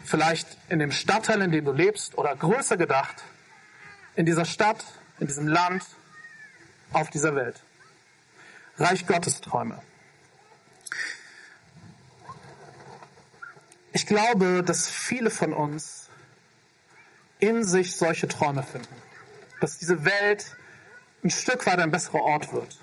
vielleicht 0.07 0.57
in 0.69 0.79
dem 0.79 0.91
Stadtteil, 0.91 1.41
in 1.41 1.51
dem 1.51 1.65
du 1.65 1.73
lebst, 1.73 2.17
oder 2.17 2.35
größer 2.35 2.77
gedacht, 2.77 3.23
in 4.15 4.25
dieser 4.25 4.45
Stadt, 4.45 4.83
in 5.19 5.27
diesem 5.27 5.47
Land, 5.47 5.85
auf 6.93 7.09
dieser 7.09 7.35
Welt. 7.35 7.61
Reich 8.77 9.05
Gottes 9.05 9.41
Träume. 9.41 9.81
Ich 13.91 14.05
glaube, 14.05 14.63
dass 14.63 14.89
viele 14.89 15.29
von 15.29 15.53
uns 15.53 16.06
in 17.39 17.63
sich 17.63 17.95
solche 17.95 18.27
Träume 18.27 18.63
finden. 18.63 18.95
Dass 19.61 19.77
diese 19.77 20.05
Welt 20.05 20.45
ein 21.23 21.29
Stück 21.29 21.65
weit 21.65 21.79
ein 21.79 21.91
besserer 21.91 22.21
Ort 22.21 22.53
wird. 22.53 22.77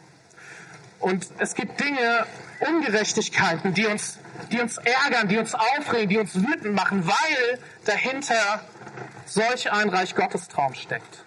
Und 1.01 1.29
es 1.39 1.55
gibt 1.55 1.81
Dinge, 1.81 2.27
Ungerechtigkeiten, 2.61 3.75
die 3.75 3.87
uns, 3.87 4.19
die 4.51 4.61
uns 4.61 4.79
ärgern, 4.79 5.29
die 5.29 5.39
uns 5.39 5.55
aufregen, 5.55 6.09
die 6.09 6.19
uns 6.19 6.35
wütend 6.35 6.75
machen, 6.75 7.07
weil 7.07 7.59
dahinter 7.85 8.63
solch 9.27 9.71
ein 9.71 9.89
Reich 9.89 10.15
Gottes 10.15 10.49
Traum 10.49 10.75
steckt. 10.75 11.25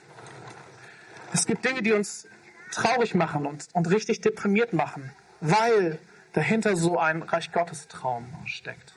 Es 1.34 1.46
gibt 1.46 1.64
Dinge, 1.66 1.84
die 1.84 1.94
uns 1.94 2.28
traurig 2.72 3.14
machen 3.14 3.46
und, 3.46 3.68
und 3.74 3.90
richtig 3.90 4.22
deprimiert 4.22 4.74
machen, 4.74 5.12
weil 5.42 6.00
dahinter 6.34 6.76
so 6.76 6.98
ein 6.98 7.22
Reich 7.22 7.52
Gottes 7.52 7.88
Traum 7.88 8.26
steckt. 8.46 8.97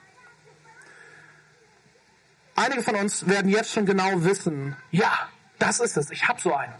Einige 2.63 2.83
von 2.83 2.95
uns 2.95 3.27
werden 3.27 3.49
jetzt 3.49 3.71
schon 3.71 3.87
genau 3.87 4.23
wissen, 4.23 4.75
ja, 4.91 5.11
das 5.57 5.79
ist 5.79 5.97
es, 5.97 6.11
ich 6.11 6.27
habe 6.27 6.39
so 6.39 6.53
einen. 6.53 6.75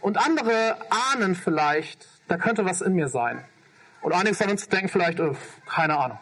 Und 0.00 0.16
andere 0.16 0.78
ahnen 1.12 1.34
vielleicht, 1.34 2.08
da 2.28 2.38
könnte 2.38 2.64
was 2.64 2.80
in 2.80 2.94
mir 2.94 3.08
sein. 3.08 3.44
Und 4.00 4.14
einige 4.14 4.34
von 4.34 4.48
uns 4.48 4.70
denken 4.70 4.88
vielleicht, 4.88 5.20
oh, 5.20 5.36
keine 5.66 5.98
Ahnung. 5.98 6.18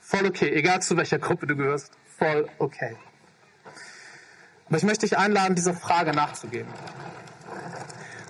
Voll 0.00 0.24
okay, 0.24 0.50
egal 0.54 0.80
zu 0.80 0.96
welcher 0.96 1.18
Gruppe 1.18 1.46
du 1.46 1.54
gehörst, 1.54 1.92
voll 2.16 2.48
okay. 2.58 2.96
Aber 4.68 4.78
ich 4.78 4.84
möchte 4.84 5.04
dich 5.04 5.18
einladen, 5.18 5.54
dieser 5.54 5.74
Frage 5.74 6.12
nachzugehen. 6.12 6.66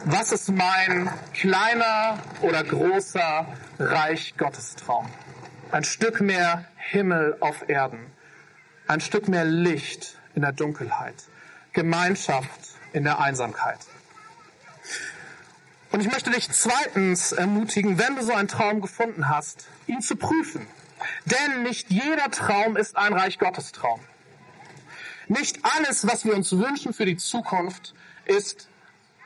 Was 0.06 0.32
ist 0.32 0.48
mein 0.48 1.08
kleiner 1.34 2.18
oder 2.40 2.64
großer 2.64 3.46
Reich 3.78 4.34
Gottes 4.36 4.74
Traum? 4.74 5.08
Ein 5.70 5.84
Stück 5.84 6.20
mehr 6.20 6.64
Himmel 6.76 7.36
auf 7.38 7.68
Erden. 7.68 8.10
Ein 8.88 9.00
Stück 9.00 9.28
mehr 9.28 9.44
Licht 9.44 10.16
in 10.34 10.42
der 10.42 10.52
Dunkelheit. 10.52 11.14
Gemeinschaft 11.72 12.48
in 12.92 13.04
der 13.04 13.18
Einsamkeit. 13.18 13.78
Und 15.90 16.00
ich 16.00 16.10
möchte 16.10 16.30
dich 16.30 16.50
zweitens 16.50 17.32
ermutigen, 17.32 17.98
wenn 17.98 18.16
du 18.16 18.22
so 18.22 18.32
einen 18.32 18.48
Traum 18.48 18.80
gefunden 18.80 19.28
hast, 19.28 19.66
ihn 19.86 20.00
zu 20.00 20.16
prüfen. 20.16 20.66
Denn 21.24 21.62
nicht 21.62 21.90
jeder 21.90 22.30
Traum 22.30 22.76
ist 22.76 22.96
ein 22.96 23.12
Reich 23.12 23.38
Gottes 23.38 23.72
Traum. 23.72 24.00
Nicht 25.28 25.58
alles, 25.64 26.06
was 26.06 26.24
wir 26.24 26.34
uns 26.34 26.52
wünschen 26.52 26.92
für 26.92 27.06
die 27.06 27.16
Zukunft, 27.16 27.94
ist 28.24 28.68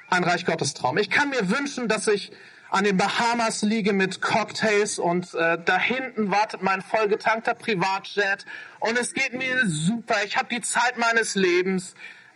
ein 0.09 0.25
Reich 0.25 0.47
Gottes 0.47 0.75
Traum. 0.75 0.97
Ich 0.97 1.11
kann 1.11 1.29
mir 1.31 1.51
wünschen, 1.51 1.87
dass 1.87 2.09
ich 2.09 2.33
an 2.71 2.85
den 2.85 2.97
Bahamas 2.97 3.63
liege 3.63 3.93
mit 3.93 4.23
Cocktails 4.23 4.99
und 4.99 5.35
äh, 5.35 5.59
da 5.65 5.79
hinten 5.79 6.31
wartet 6.31 6.63
mein 6.63 6.83
vollgetankter 6.83 7.55
Privatjet 7.55 8.47
und 8.79 8.99
es 8.99 9.13
geht 9.13 9.33
mir 9.33 9.67
super. 9.67 10.17
Ich 10.25 10.37
habe 10.37 10.49
die 10.49 10.61
Zeit 10.61 10.97
meines 10.97 11.35
Lebens. 11.35 11.95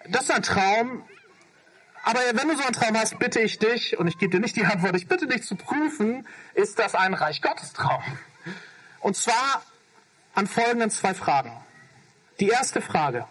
Das 0.08 0.24
ist 0.24 0.30
ein 0.32 0.42
Traum, 0.42 1.04
aber 2.02 2.20
wenn 2.34 2.48
du 2.48 2.56
so 2.56 2.62
einen 2.62 2.74
Traum 2.74 2.98
hast, 2.98 3.18
bitte 3.18 3.40
ich 3.40 3.58
dich, 3.58 3.98
und 3.98 4.08
ich 4.08 4.18
gebe 4.18 4.32
dir 4.32 4.40
nicht 4.40 4.56
die 4.56 4.64
Antwort, 4.64 4.94
ich 4.94 5.08
bitte 5.08 5.26
dich 5.26 5.44
zu 5.44 5.56
prüfen, 5.56 6.26
ist 6.52 6.78
das 6.78 6.94
ein 6.94 7.14
Reich 7.14 7.40
Gottes 7.40 7.72
Traum? 7.72 8.02
Und 9.00 9.16
zwar 9.16 9.62
an 10.34 10.46
folgenden 10.46 10.90
zwei 10.90 11.14
Fragen. 11.14 11.52
Die 12.40 12.48
erste 12.48 12.82
Frage. 12.82 13.26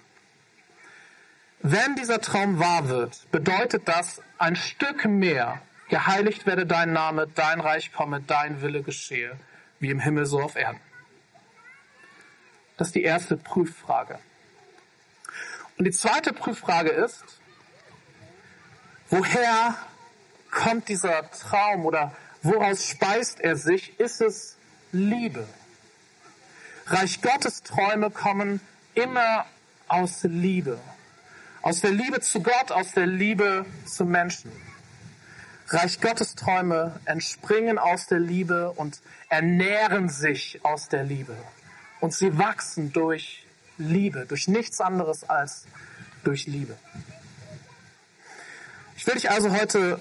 Wenn 1.59 1.95
dieser 1.95 2.19
Traum 2.19 2.59
wahr 2.59 2.89
wird, 2.89 3.29
bedeutet 3.31 3.87
das 3.87 4.21
ein 4.37 4.55
Stück 4.55 5.05
mehr, 5.05 5.61
geheiligt 5.93 6.45
werde 6.45 6.65
dein 6.65 6.91
Name, 6.91 7.27
dein 7.27 7.59
Reich 7.59 7.93
komme, 7.93 8.19
dein 8.19 8.61
Wille 8.61 8.81
geschehe, 8.81 9.37
wie 9.79 9.91
im 9.91 9.99
Himmel 9.99 10.25
so 10.25 10.41
auf 10.41 10.55
Erden. 10.55 10.79
Das 12.77 12.87
ist 12.87 12.95
die 12.95 13.03
erste 13.03 13.37
Prüffrage. 13.37 14.17
Und 15.77 15.85
die 15.85 15.91
zweite 15.91 16.33
Prüffrage 16.33 16.89
ist, 16.89 17.23
Woher 19.15 19.75
kommt 20.49 20.89
dieser 20.89 21.29
Traum 21.29 21.85
oder 21.85 22.15
woraus 22.41 22.89
speist 22.89 23.39
er 23.41 23.55
sich? 23.55 23.99
Ist 23.99 24.21
es 24.21 24.57
Liebe? 24.91 25.47
Reich 26.87 27.21
Gottes 27.21 27.61
Träume 27.61 28.09
kommen 28.09 28.59
immer 28.95 29.45
aus 29.87 30.23
Liebe. 30.23 30.79
Aus 31.61 31.81
der 31.81 31.91
Liebe 31.91 32.21
zu 32.21 32.41
Gott, 32.41 32.71
aus 32.71 32.93
der 32.93 33.05
Liebe 33.05 33.67
zu 33.85 34.03
Menschen. 34.03 34.51
Reich 35.73 35.99
Gottes 36.01 36.35
Träume 36.35 36.99
entspringen 37.05 37.79
aus 37.79 38.05
der 38.05 38.19
Liebe 38.19 38.71
und 38.73 39.01
ernähren 39.29 40.07
sich 40.07 40.63
aus 40.63 40.87
der 40.87 41.03
Liebe. 41.03 41.35
Und 41.99 42.13
sie 42.13 42.37
wachsen 42.37 42.93
durch 42.93 43.47
Liebe, 43.77 44.25
durch 44.27 44.47
nichts 44.47 44.81
anderes 44.81 45.27
als 45.27 45.65
durch 46.23 46.45
Liebe. 46.45 46.77
Ich 48.95 49.07
will 49.07 49.15
dich 49.15 49.31
also 49.31 49.51
heute 49.51 49.99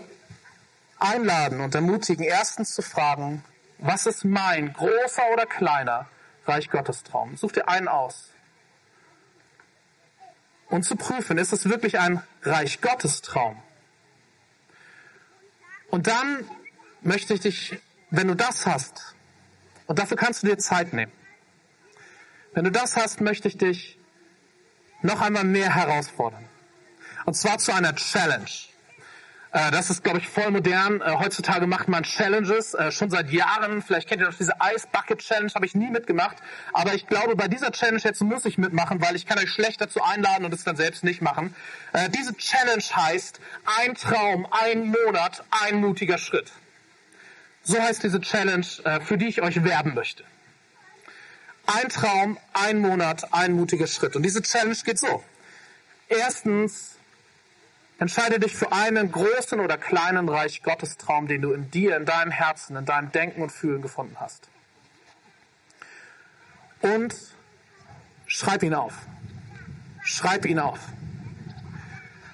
einladen 0.99 1.61
und 1.61 1.75
ermutigen, 1.75 2.25
erstens 2.25 2.75
zu 2.75 2.83
fragen, 2.83 3.43
was 3.79 4.07
ist 4.07 4.25
mein 4.25 4.73
großer 4.73 5.23
oder 5.33 5.47
kleiner 5.47 6.07
Reich 6.47 6.71
Gottes 6.71 7.03
Traum? 7.03 7.37
Such 7.37 7.53
dir 7.53 7.69
einen 7.69 7.89
aus. 7.89 8.31
Und 10.69 10.85
zu 10.85 10.97
prüfen, 10.97 11.39
ist 11.39 11.53
es 11.53 11.69
wirklich 11.69 11.99
ein 11.99 12.23
Reich 12.43 12.81
Gottes 12.81 13.23
Traum? 13.23 13.61
Und 15.93 16.07
dann 16.07 16.49
möchte 17.03 17.35
ich 17.35 17.41
dich, 17.41 17.79
wenn 18.09 18.27
du 18.27 18.35
das 18.35 18.65
hast, 18.65 19.15
und 19.87 19.99
dafür 19.99 20.17
kannst 20.17 20.43
du 20.43 20.47
dir 20.47 20.57
Zeit 20.57 20.95
nehmen, 20.95 21.13
wenn 22.55 22.65
du 22.65 22.71
das 22.71 22.97
hast, 22.97 23.21
möchte 23.21 23.47
ich 23.47 23.59
dich 23.59 23.99
noch 25.03 25.21
einmal 25.21 25.45
mehr 25.45 25.75
herausfordern. 25.75 26.49
Und 27.27 27.35
zwar 27.35 27.59
zu 27.59 27.75
einer 27.75 27.95
Challenge. 27.95 28.49
Äh, 29.53 29.71
das 29.71 29.91
ist, 29.91 30.03
glaube 30.03 30.19
ich, 30.19 30.29
voll 30.29 30.51
modern. 30.51 31.01
Äh, 31.01 31.17
heutzutage 31.19 31.67
macht 31.67 31.87
man 31.89 32.05
Challenges, 32.05 32.73
äh, 32.75 32.91
schon 32.91 33.11
seit 33.11 33.31
Jahren. 33.31 33.83
Vielleicht 33.83 34.09
kennt 34.09 34.23
ihr 34.23 34.27
doch 34.27 34.37
diese 34.37 34.55
Ice 34.75 34.87
Bucket 34.91 35.19
Challenge, 35.19 35.53
habe 35.55 35.67
ich 35.67 35.75
nie 35.75 35.91
mitgemacht. 35.91 36.39
Aber 36.73 36.95
ich 36.95 37.07
glaube, 37.07 37.37
bei 37.37 37.49
dieser 37.49 37.71
Challenge 37.71 38.01
jetzt 38.03 38.23
muss 38.23 38.47
ich 38.47 38.57
mitmachen, 38.57 39.01
weil 39.03 39.15
ich 39.15 39.27
kann 39.27 39.39
euch 39.39 39.51
schlecht 39.51 39.81
dazu 39.81 40.03
einladen 40.03 40.47
und 40.47 40.55
es 40.55 40.65
dann 40.65 40.77
selbst 40.77 41.05
nicht 41.05 41.21
machen. 41.21 41.55
Diese 42.17 42.35
Challenge 42.37 42.83
heißt, 42.83 43.41
ein 43.81 43.95
Traum, 43.95 44.47
ein 44.51 44.87
Monat, 44.87 45.45
ein 45.51 45.77
mutiger 45.77 46.19
Schritt. 46.19 46.51
So 47.63 47.81
heißt 47.81 48.03
diese 48.03 48.21
Challenge, 48.21 48.67
für 49.05 49.19
die 49.19 49.27
ich 49.27 49.43
euch 49.43 49.63
werben 49.65 49.95
möchte. 49.95 50.25
Ein 51.67 51.89
Traum, 51.91 52.39
ein 52.55 52.79
Monat, 52.79 53.33
ein 53.33 53.53
mutiger 53.53 53.87
Schritt. 53.87 54.17
Und 54.17 54.23
diese 54.23 54.43
Challenge 54.43 54.77
geht 54.85 54.99
so. 54.99 55.23
Erstens, 56.09 56.92
Entscheide 57.99 58.41
dich 58.41 58.55
für 58.55 58.73
einen 58.73 59.13
großen 59.13 59.61
oder 59.61 59.79
kleinen 59.79 60.29
Reich 60.29 60.63
Gottes 60.63 60.97
Traum, 60.97 61.29
den 61.29 61.43
du 61.43 61.53
in 61.53 61.71
dir, 61.71 61.97
in 61.97 62.05
deinem 62.05 62.33
Herzen, 62.33 62.77
in 62.77 62.85
deinem 62.85 63.13
Denken 63.13 63.43
und 63.43 63.53
Fühlen 63.53 63.83
gefunden 63.83 64.17
hast. 64.19 64.49
Und 66.81 67.15
schreib 68.27 68.63
ihn 68.63 68.75
auf. 68.75 68.95
Schreib 70.03 70.47
ihn 70.47 70.59
auf. 70.59 70.81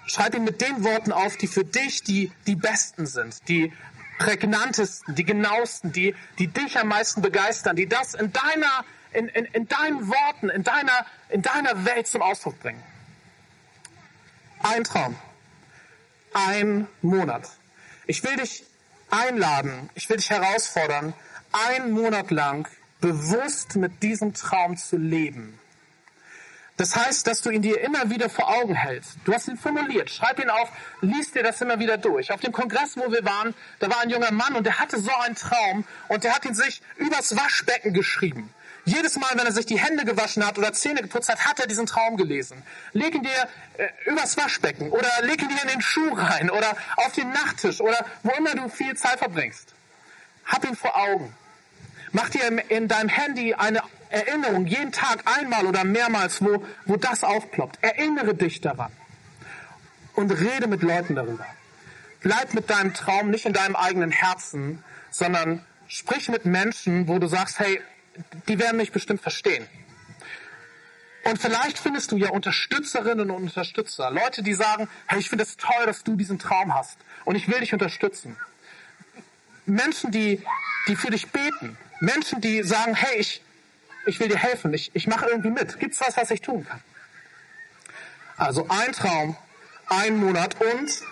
Schreib 0.07 0.35
ihn 0.35 0.45
mit 0.45 0.63
den 0.63 0.85
Worten 0.85 1.13
auf, 1.13 1.37
die 1.37 1.47
für 1.47 1.65
dich 1.65 2.03
die, 2.03 2.33
die 2.47 2.57
besten 2.57 3.07
sind, 3.07 3.47
die 3.49 3.73
prägnantesten, 4.19 5.15
die 5.15 5.25
genauesten, 5.25 5.93
die, 5.93 6.15
die 6.39 6.49
dich 6.49 6.79
am 6.79 6.89
meisten 6.89 7.21
begeistern, 7.21 7.77
die 7.77 7.87
das 7.87 8.15
in 8.15 8.33
deiner, 8.33 8.85
in, 9.13 9.29
in, 9.29 9.45
in 9.45 9.69
deinen 9.69 10.09
Worten, 10.09 10.49
in 10.49 10.63
deiner, 10.63 11.05
in 11.29 11.43
deiner 11.43 11.85
Welt 11.85 12.07
zum 12.07 12.23
Ausdruck 12.23 12.59
bringen. 12.59 12.83
Ein 14.63 14.85
Traum 14.85 15.15
Ein 16.33 16.87
Monat. 17.03 17.49
Ich 18.07 18.23
will 18.25 18.37
dich 18.37 18.65
einladen, 19.11 19.91
ich 19.95 20.09
will 20.09 20.17
dich 20.17 20.31
herausfordern, 20.31 21.15
einen 21.53 21.93
Monat 21.93 22.31
lang 22.31 22.69
bewusst 23.01 23.77
mit 23.77 24.03
diesem 24.03 24.35
Traum 24.35 24.77
zu 24.77 24.97
leben. 24.97 25.59
Das 26.79 26.95
heißt, 26.95 27.27
dass 27.27 27.41
du 27.41 27.51
ihn 27.51 27.61
dir 27.61 27.81
immer 27.81 28.09
wieder 28.09 28.31
vor 28.31 28.49
Augen 28.49 28.77
hältst. 28.77 29.17
Du 29.25 29.35
hast 29.35 29.49
ihn 29.49 29.57
formuliert, 29.57 30.11
schreib 30.11 30.39
ihn 30.39 30.49
auf, 30.49 30.71
liest 31.01 31.35
dir 31.35 31.43
das 31.43 31.61
immer 31.61 31.81
wieder 31.81 31.99
durch. 31.99 32.31
Auf 32.31 32.41
dem 32.41 32.53
Kongress, 32.53 32.97
wo 32.97 33.11
wir 33.11 33.25
waren, 33.25 33.53
da 33.81 33.91
war 33.91 34.01
ein 34.01 34.11
junger 34.11 34.31
Mann 34.31 34.55
und 34.55 34.65
der 34.65 34.79
hatte 34.79 35.01
so 35.01 35.11
einen 35.25 35.35
Traum 35.35 35.85
und 36.07 36.23
der 36.23 36.35
hat 36.35 36.45
ihn 36.45 36.55
sich 36.55 36.81
übers 36.97 37.37
Waschbecken 37.37 37.93
geschrieben. 37.95 38.55
Jedes 38.89 39.17
Mal, 39.17 39.29
wenn 39.35 39.45
er 39.45 39.53
sich 39.53 39.67
die 39.67 39.79
Hände 39.79 40.07
gewaschen 40.07 40.47
hat 40.47 40.57
oder 40.57 40.73
Zähne 40.73 41.03
geputzt 41.03 41.29
hat, 41.29 41.45
hat 41.45 41.61
er 41.61 41.67
diesen 41.67 41.85
Traum 41.85 42.17
gelesen. 42.17 42.63
Leg 42.95 43.15
ihn 43.15 43.23
dir 43.23 43.49
äh, 43.77 43.89
übers 44.07 44.39
Waschbecken 44.39 44.91
oder 44.91 45.11
leg 45.23 45.43
ihn 45.43 45.49
dir 45.49 45.63
in 45.63 45.69
den 45.69 45.83
Schuh 45.83 46.15
rein 46.15 46.49
oder 46.49 46.75
auf 46.97 47.13
den 47.13 47.29
Nachttisch 47.31 47.83
oder 47.83 47.99
wo 48.23 48.31
immer 48.31 48.55
du 48.55 48.71
viel 48.71 48.97
Zeit 48.97 49.19
verbringst. 49.19 49.75
Hab 50.47 50.65
ihn 50.67 50.75
vor 50.75 50.97
Augen. 50.97 51.35
Mach 52.13 52.31
dir 52.31 52.45
in 52.71 52.89
deinem 52.89 53.11
Handy 53.11 53.53
eine 53.53 53.83
Erinnerung, 54.09 54.67
jeden 54.67 54.93
Tag 54.93 55.19
einmal 55.27 55.67
oder 55.67 55.85
mehrmals, 55.85 56.41
wo, 56.43 56.65
wo 56.87 56.97
das 56.97 57.25
aufploppt. 57.25 57.79
Erinnere 57.83 58.35
dich 58.35 58.63
daran 58.63 58.91
und 60.15 60.31
rede 60.31 60.67
mit 60.67 60.83
Leuten 60.83 61.15
darüber. 61.15 61.45
Bleib 62.21 62.55
mit 62.55 62.71
deinem 62.71 62.95
Traum 62.95 63.29
nicht 63.29 63.45
in 63.45 63.53
deinem 63.53 63.77
eigenen 63.77 64.13
Herzen, 64.13 64.83
sondern 65.11 65.63
sprich 65.89 66.31
mit 66.31 66.47
Menschen, 66.47 67.07
wo 67.07 67.19
du 67.19 67.27
sagst, 67.27 67.59
hey, 67.59 67.83
die 68.49 68.59
werden 68.59 68.77
mich 68.77 68.93
bestimmt 68.93 69.21
verstehen. 69.21 69.67
Und 71.25 71.41
vielleicht 71.41 71.79
findest 71.79 72.13
du 72.13 72.17
ja 72.17 72.31
Unterstützerinnen 72.31 73.31
und 73.31 73.43
Unterstützer, 73.43 74.11
Leute, 74.11 74.43
die 74.43 74.55
sagen, 74.55 74.89
hey, 75.07 75.19
ich 75.19 75.29
finde 75.29 75.45
es 75.45 75.57
toll, 75.57 75.85
dass 75.85 76.03
du 76.03 76.17
diesen 76.17 76.39
Traum 76.39 76.75
hast 76.75 76.99
und 77.25 77.35
ich 77.35 77.49
will 77.49 77.61
dich 77.61 77.73
unterstützen. 77.73 78.37
Menschen, 79.67 80.11
die, 80.11 80.43
die 80.87 80.97
für 80.97 81.11
dich 81.11 81.29
beten, 81.29 81.77
Menschen, 82.01 82.41
die 82.41 82.63
sagen, 82.63 82.95
hey, 82.95 83.19
ich, 83.19 83.43
ich 84.07 84.19
will 84.21 84.29
dir 84.29 84.39
helfen, 84.39 84.73
ich, 84.73 84.91
ich 84.95 85.07
mache 85.07 85.27
irgendwie 85.27 85.51
mit. 85.51 85.79
Gibt 85.79 85.95
es 85.95 86.01
was, 86.01 86.17
was 86.17 86.31
ich 86.31 86.41
tun 86.41 86.65
kann? 86.67 86.81
Also 88.39 88.67
ein 88.69 88.93
Traum, 88.93 89.37
ein 89.89 90.17
Monat 90.17 90.57
und 90.61 91.03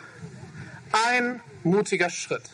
ein 1.11 1.41
mutiger 1.65 2.09
Schritt. 2.09 2.45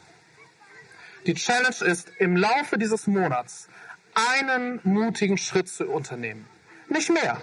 Die 1.27 1.35
Challenge 1.35 1.77
ist, 1.85 2.11
im 2.19 2.37
Laufe 2.37 2.79
dieses 2.79 3.07
Monats 3.07 3.69
einen 4.15 4.81
mutigen 4.85 5.39
Schritt 5.39 5.69
zu 5.69 5.89
unternehmen. 5.89 6.47
Nicht 6.89 7.11
mehr. 7.11 7.41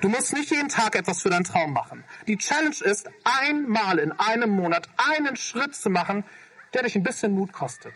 Du 0.00 0.08
musst 0.08 0.32
nicht 0.32 0.50
jeden 0.50 0.68
Tag 0.68 0.96
etwas 0.96 1.20
für 1.22 1.30
deinen 1.30 1.44
Traum 1.44 1.72
machen. 1.72 2.04
Die 2.26 2.38
Challenge 2.38 2.76
ist, 2.80 3.08
einmal 3.24 3.98
in 3.98 4.12
einem 4.12 4.50
Monat 4.50 4.88
einen 4.96 5.36
Schritt 5.36 5.74
zu 5.74 5.90
machen, 5.90 6.24
der 6.72 6.84
dich 6.84 6.96
ein 6.96 7.02
bisschen 7.02 7.32
Mut 7.32 7.52
kostet. 7.52 7.92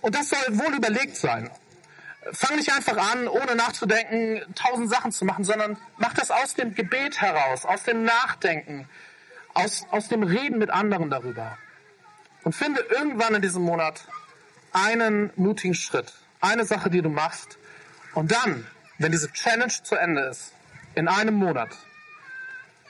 Und 0.00 0.16
das 0.16 0.28
soll 0.28 0.58
wohl 0.58 0.74
überlegt 0.74 1.16
sein. 1.16 1.50
Fang 2.32 2.56
nicht 2.56 2.72
einfach 2.72 2.96
an, 2.96 3.28
ohne 3.28 3.54
nachzudenken, 3.54 4.42
tausend 4.54 4.90
Sachen 4.90 5.12
zu 5.12 5.24
machen, 5.24 5.44
sondern 5.44 5.76
mach 5.98 6.14
das 6.14 6.30
aus 6.30 6.54
dem 6.54 6.74
Gebet 6.74 7.20
heraus, 7.20 7.64
aus 7.64 7.84
dem 7.84 8.04
Nachdenken, 8.04 8.88
aus, 9.54 9.86
aus 9.90 10.08
dem 10.08 10.22
Reden 10.22 10.58
mit 10.58 10.70
anderen 10.70 11.10
darüber. 11.10 11.58
Und 12.44 12.54
finde 12.54 12.80
irgendwann 12.90 13.34
in 13.34 13.42
diesem 13.42 13.62
Monat 13.62 14.06
einen 14.72 15.30
mutigen 15.36 15.74
Schritt, 15.74 16.12
eine 16.42 16.64
Sache, 16.64 16.90
die 16.90 17.00
du 17.00 17.08
machst. 17.08 17.58
Und 18.14 18.32
dann, 18.32 18.66
wenn 18.98 19.12
diese 19.12 19.32
Challenge 19.32 19.72
zu 19.82 19.94
Ende 19.94 20.22
ist, 20.22 20.52
in 20.94 21.08
einem 21.08 21.34
Monat, 21.34 21.70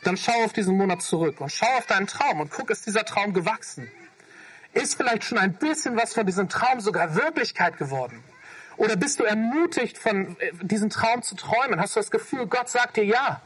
dann 0.03 0.17
schau 0.17 0.45
auf 0.45 0.53
diesen 0.53 0.77
Monat 0.77 1.03
zurück 1.03 1.41
und 1.41 1.53
schau 1.53 1.67
auf 1.79 1.87
deinen 1.87 2.09
Traum 2.09 2.41
und 2.41 2.51
guck, 2.51 2.71
ist 2.71 2.87
dieser 2.87 3.05
Traum 3.05 3.33
gewachsen? 3.33 3.89
Ist 4.73 4.97
vielleicht 4.97 5.25
schon 5.25 5.39
ein 5.39 5.55
bisschen 5.55 5.97
was 5.97 6.15
von 6.15 6.27
diesem 6.27 6.49
Traum 6.49 6.81
sogar 6.81 7.15
Wirklichkeit 7.15 7.77
geworden? 7.79 8.25
Oder 8.79 8.97
bist 8.97 9.21
du 9.21 9.25
ermutigt, 9.25 9.99
von 9.99 10.37
äh, 10.41 10.53
diesem 10.63 10.91
Traum 10.91 11.23
zu 11.23 11.37
träumen? 11.37 11.79
Hast 11.79 11.95
du 11.95 12.01
das 12.01 12.11
Gefühl, 12.11 12.47
Gott 12.47 12.69
sagt 12.69 12.97
dir 12.97 13.05
ja, 13.05 13.43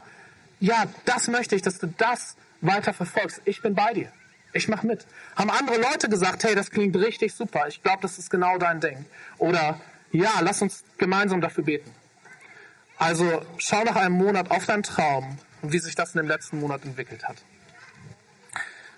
ja, 0.59 0.85
das 1.05 1.27
möchte 1.27 1.55
ich, 1.55 1.61
dass 1.61 1.77
du 1.77 1.87
das 1.87 2.35
weiter 2.61 2.93
verfolgst. 2.93 3.41
Ich 3.45 3.61
bin 3.61 3.75
bei 3.75 3.93
dir. 3.93 4.11
Ich 4.53 4.67
mache 4.67 4.87
mit. 4.87 5.05
Haben 5.35 5.51
andere 5.51 5.77
Leute 5.77 6.09
gesagt, 6.09 6.43
hey, 6.43 6.55
das 6.55 6.71
klingt 6.71 6.95
richtig 6.95 7.33
super. 7.35 7.67
Ich 7.67 7.83
glaube, 7.83 8.01
das 8.01 8.17
ist 8.17 8.31
genau 8.31 8.57
dein 8.57 8.79
Ding. 8.79 9.05
Oder 9.37 9.79
ja, 10.11 10.39
lass 10.41 10.61
uns 10.61 10.83
gemeinsam 10.97 11.41
dafür 11.41 11.63
beten. 11.63 11.91
Also 12.97 13.45
schau 13.57 13.83
nach 13.83 13.95
einem 13.95 14.15
Monat 14.15 14.49
auf 14.51 14.65
deinen 14.65 14.83
Traum 14.83 15.37
und 15.61 15.71
wie 15.71 15.79
sich 15.79 15.95
das 15.95 16.15
in 16.15 16.21
dem 16.21 16.27
letzten 16.27 16.59
Monat 16.59 16.83
entwickelt 16.85 17.27
hat. 17.27 17.37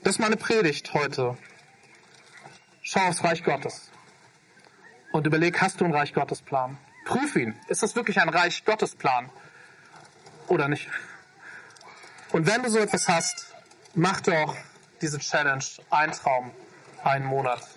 Das 0.03 0.15
ist 0.15 0.19
meine 0.19 0.37
Predigt 0.37 0.93
heute. 0.93 1.37
Schau 2.81 3.01
aufs 3.01 3.23
Reich 3.23 3.43
Gottes 3.43 3.89
und 5.11 5.27
überleg, 5.27 5.61
hast 5.61 5.81
du 5.81 5.85
einen 5.85 5.93
Reich 5.93 6.13
Gottes 6.13 6.41
Plan? 6.41 6.77
Prüf 7.05 7.35
ihn. 7.35 7.55
Ist 7.67 7.83
das 7.83 7.95
wirklich 7.95 8.19
ein 8.19 8.29
Reich 8.29 8.63
Gottes 8.65 8.95
Plan? 8.95 9.29
Oder 10.47 10.67
nicht? 10.67 10.89
Und 12.31 12.47
wenn 12.47 12.63
du 12.63 12.69
so 12.69 12.79
etwas 12.79 13.07
hast, 13.07 13.53
mach 13.95 14.21
doch 14.21 14.55
diese 15.01 15.19
Challenge, 15.19 15.63
ein 15.89 16.11
Traum, 16.11 16.51
ein 17.03 17.25
Monat, 17.25 17.67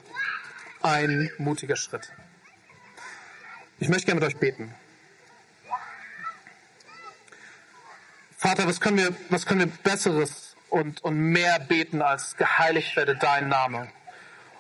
ein 0.83 1.31
mutiger 1.39 1.77
Schritt. 1.77 2.13
Ich 3.83 3.89
möchte 3.89 4.07
gerne 4.07 4.21
mit 4.21 4.29
euch 4.29 4.39
beten. 4.39 4.73
Vater, 8.39 8.65
was 8.69 8.81
können 8.81 8.97
wir, 8.97 9.13
was 9.29 9.45
können 9.45 9.59
wir 9.59 9.67
Besseres 9.67 10.55
und, 10.71 11.03
und 11.03 11.19
mehr 11.19 11.59
beten 11.59 12.01
als 12.01 12.37
geheiligt 12.37 12.95
werde 12.95 13.17
dein 13.17 13.49
Name? 13.49 13.89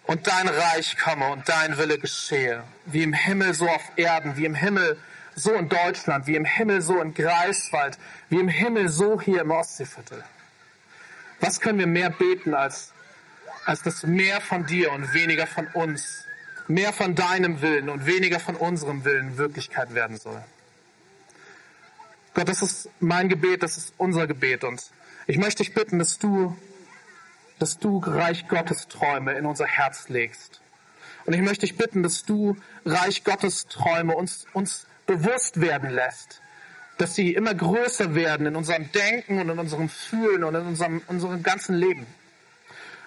und 0.09 0.27
dein 0.27 0.49
Reich 0.49 0.99
komme 0.99 1.29
und 1.29 1.49
dein 1.49 1.79
Wille 1.79 1.97
geschehe, 1.97 2.65
wie 2.87 3.05
im 3.05 3.13
Himmel 3.13 3.55
so 3.55 3.69
auf 3.69 3.93
Erden, 3.95 4.37
wie 4.37 4.45
im 4.45 4.57
Himmel 4.57 4.99
so 5.37 5.55
in 5.55 5.69
Deutschland, 5.69 6.27
wie 6.27 6.35
im 6.35 6.45
Himmel 6.45 6.83
so 6.83 7.01
in 7.01 7.15
Greifswald, 7.15 7.97
wie 8.29 8.41
im 8.41 8.49
Himmel 8.49 8.89
so 8.89 9.21
hier 9.21 9.43
im 9.43 9.53
Ostseeviertel. 9.53 10.25
Was 11.39 11.61
können 11.61 11.79
wir 11.79 11.87
mehr 11.87 12.11
beten 12.11 12.55
als, 12.55 12.93
als 13.67 13.83
dass 13.83 14.03
mehr 14.03 14.41
von 14.41 14.67
dir 14.67 14.91
und 14.91 15.15
weniger 15.15 15.47
von 15.47 15.69
uns, 15.69 16.27
mehr 16.68 16.92
von 16.92 17.14
deinem 17.14 17.61
Willen 17.62 17.88
und 17.88 18.07
weniger 18.07 18.40
von 18.40 18.57
unserem 18.57 19.05
Willen 19.05 19.38
Wirklichkeit 19.38 19.94
werden 19.94 20.18
soll? 20.18 20.42
Gott, 22.35 22.48
das 22.48 22.62
ist 22.62 22.88
mein 23.01 23.29
Gebet, 23.29 23.62
das 23.62 23.77
ist 23.77 23.94
unser 23.98 24.27
Gebet 24.27 24.64
und 24.64 24.83
ich 25.27 25.38
möchte 25.38 25.62
dich 25.62 25.75
bitten, 25.75 25.98
dass 25.98 26.18
du 26.18 26.57
dass 27.62 27.79
du 27.79 27.98
Reich 27.98 28.48
Gottes 28.48 28.88
Träume 28.88 29.35
in 29.35 29.46
unser 29.46 29.66
Herz 29.66 30.09
legst. 30.09 30.61
Und 31.27 31.33
ich 31.33 31.40
möchte 31.40 31.61
dich 31.61 31.77
bitten, 31.77 32.03
dass 32.03 32.25
du 32.25 32.57
Reich 32.85 33.22
Gottes 33.22 33.68
Träume 33.68 34.16
uns, 34.16 34.46
uns 34.53 34.85
bewusst 35.07 35.61
werden 35.61 35.90
lässt, 35.90 36.40
dass 36.98 37.14
sie 37.14 37.35
immer 37.35 37.55
größer 37.55 38.16
werden 38.16 38.46
in 38.46 38.57
unserem 38.57 38.90
Denken 38.90 39.38
und 39.38 39.48
in 39.48 39.61
unserem 39.61 39.88
Fühlen 39.88 40.42
und 40.42 40.57
in 40.57 40.66
unserem, 40.66 41.03
unserem 41.07 41.44
ganzen 41.44 41.77
Leben. 41.77 42.05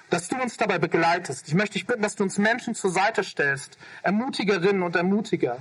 Dass 0.10 0.28
du 0.28 0.36
uns 0.42 0.58
dabei 0.58 0.78
begleitest. 0.78 1.48
Ich 1.48 1.56
möchte 1.56 1.74
dich 1.74 1.88
bitten, 1.88 2.02
dass 2.02 2.16
du 2.16 2.24
uns 2.24 2.38
Menschen 2.38 2.76
zur 2.76 2.92
Seite 2.92 3.24
stellst, 3.24 3.78
Ermutigerinnen 4.04 4.84
und 4.84 4.96
Ermutiger, 4.96 5.58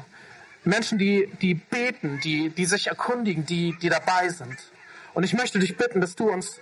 Menschen, 0.64 0.98
die, 0.98 1.30
die 1.40 1.54
beten, 1.54 2.20
die, 2.22 2.50
die 2.50 2.64
sich 2.64 2.86
erkundigen, 2.86 3.44
die, 3.44 3.76
die 3.80 3.88
dabei 3.88 4.28
sind. 4.28 4.56
Und 5.12 5.24
ich 5.24 5.34
möchte 5.34 5.58
dich 5.58 5.76
bitten, 5.76 6.00
dass 6.00 6.16
du 6.16 6.30
uns 6.30 6.60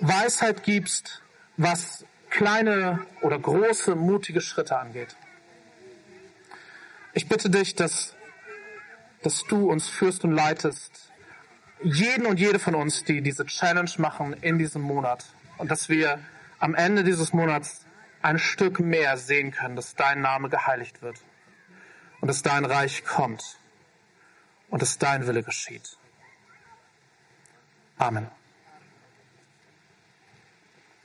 Weisheit 0.00 0.62
gibst, 0.62 1.22
was 1.56 2.04
kleine 2.30 3.04
oder 3.22 3.38
große, 3.38 3.94
mutige 3.94 4.40
Schritte 4.40 4.78
angeht. 4.78 5.16
Ich 7.12 7.28
bitte 7.28 7.48
dich, 7.48 7.74
dass, 7.74 8.14
dass 9.22 9.44
du 9.44 9.70
uns 9.70 9.88
führst 9.88 10.24
und 10.24 10.32
leitest, 10.32 11.12
jeden 11.82 12.26
und 12.26 12.40
jede 12.40 12.58
von 12.58 12.74
uns, 12.74 13.04
die 13.04 13.20
diese 13.20 13.46
Challenge 13.46 13.90
machen 13.98 14.34
in 14.40 14.58
diesem 14.58 14.82
Monat 14.82 15.24
und 15.58 15.70
dass 15.70 15.88
wir 15.88 16.18
am 16.58 16.74
Ende 16.74 17.04
dieses 17.04 17.32
Monats 17.32 17.86
ein 18.22 18.38
Stück 18.38 18.80
mehr 18.80 19.16
sehen 19.16 19.50
können, 19.50 19.76
dass 19.76 19.94
dein 19.94 20.20
Name 20.20 20.48
geheiligt 20.48 21.02
wird 21.02 21.18
und 22.20 22.28
dass 22.28 22.42
dein 22.42 22.64
Reich 22.64 23.04
kommt 23.04 23.58
und 24.70 24.80
dass 24.80 24.98
dein 24.98 25.26
Wille 25.26 25.42
geschieht. 25.42 25.98
Amen. 27.98 28.28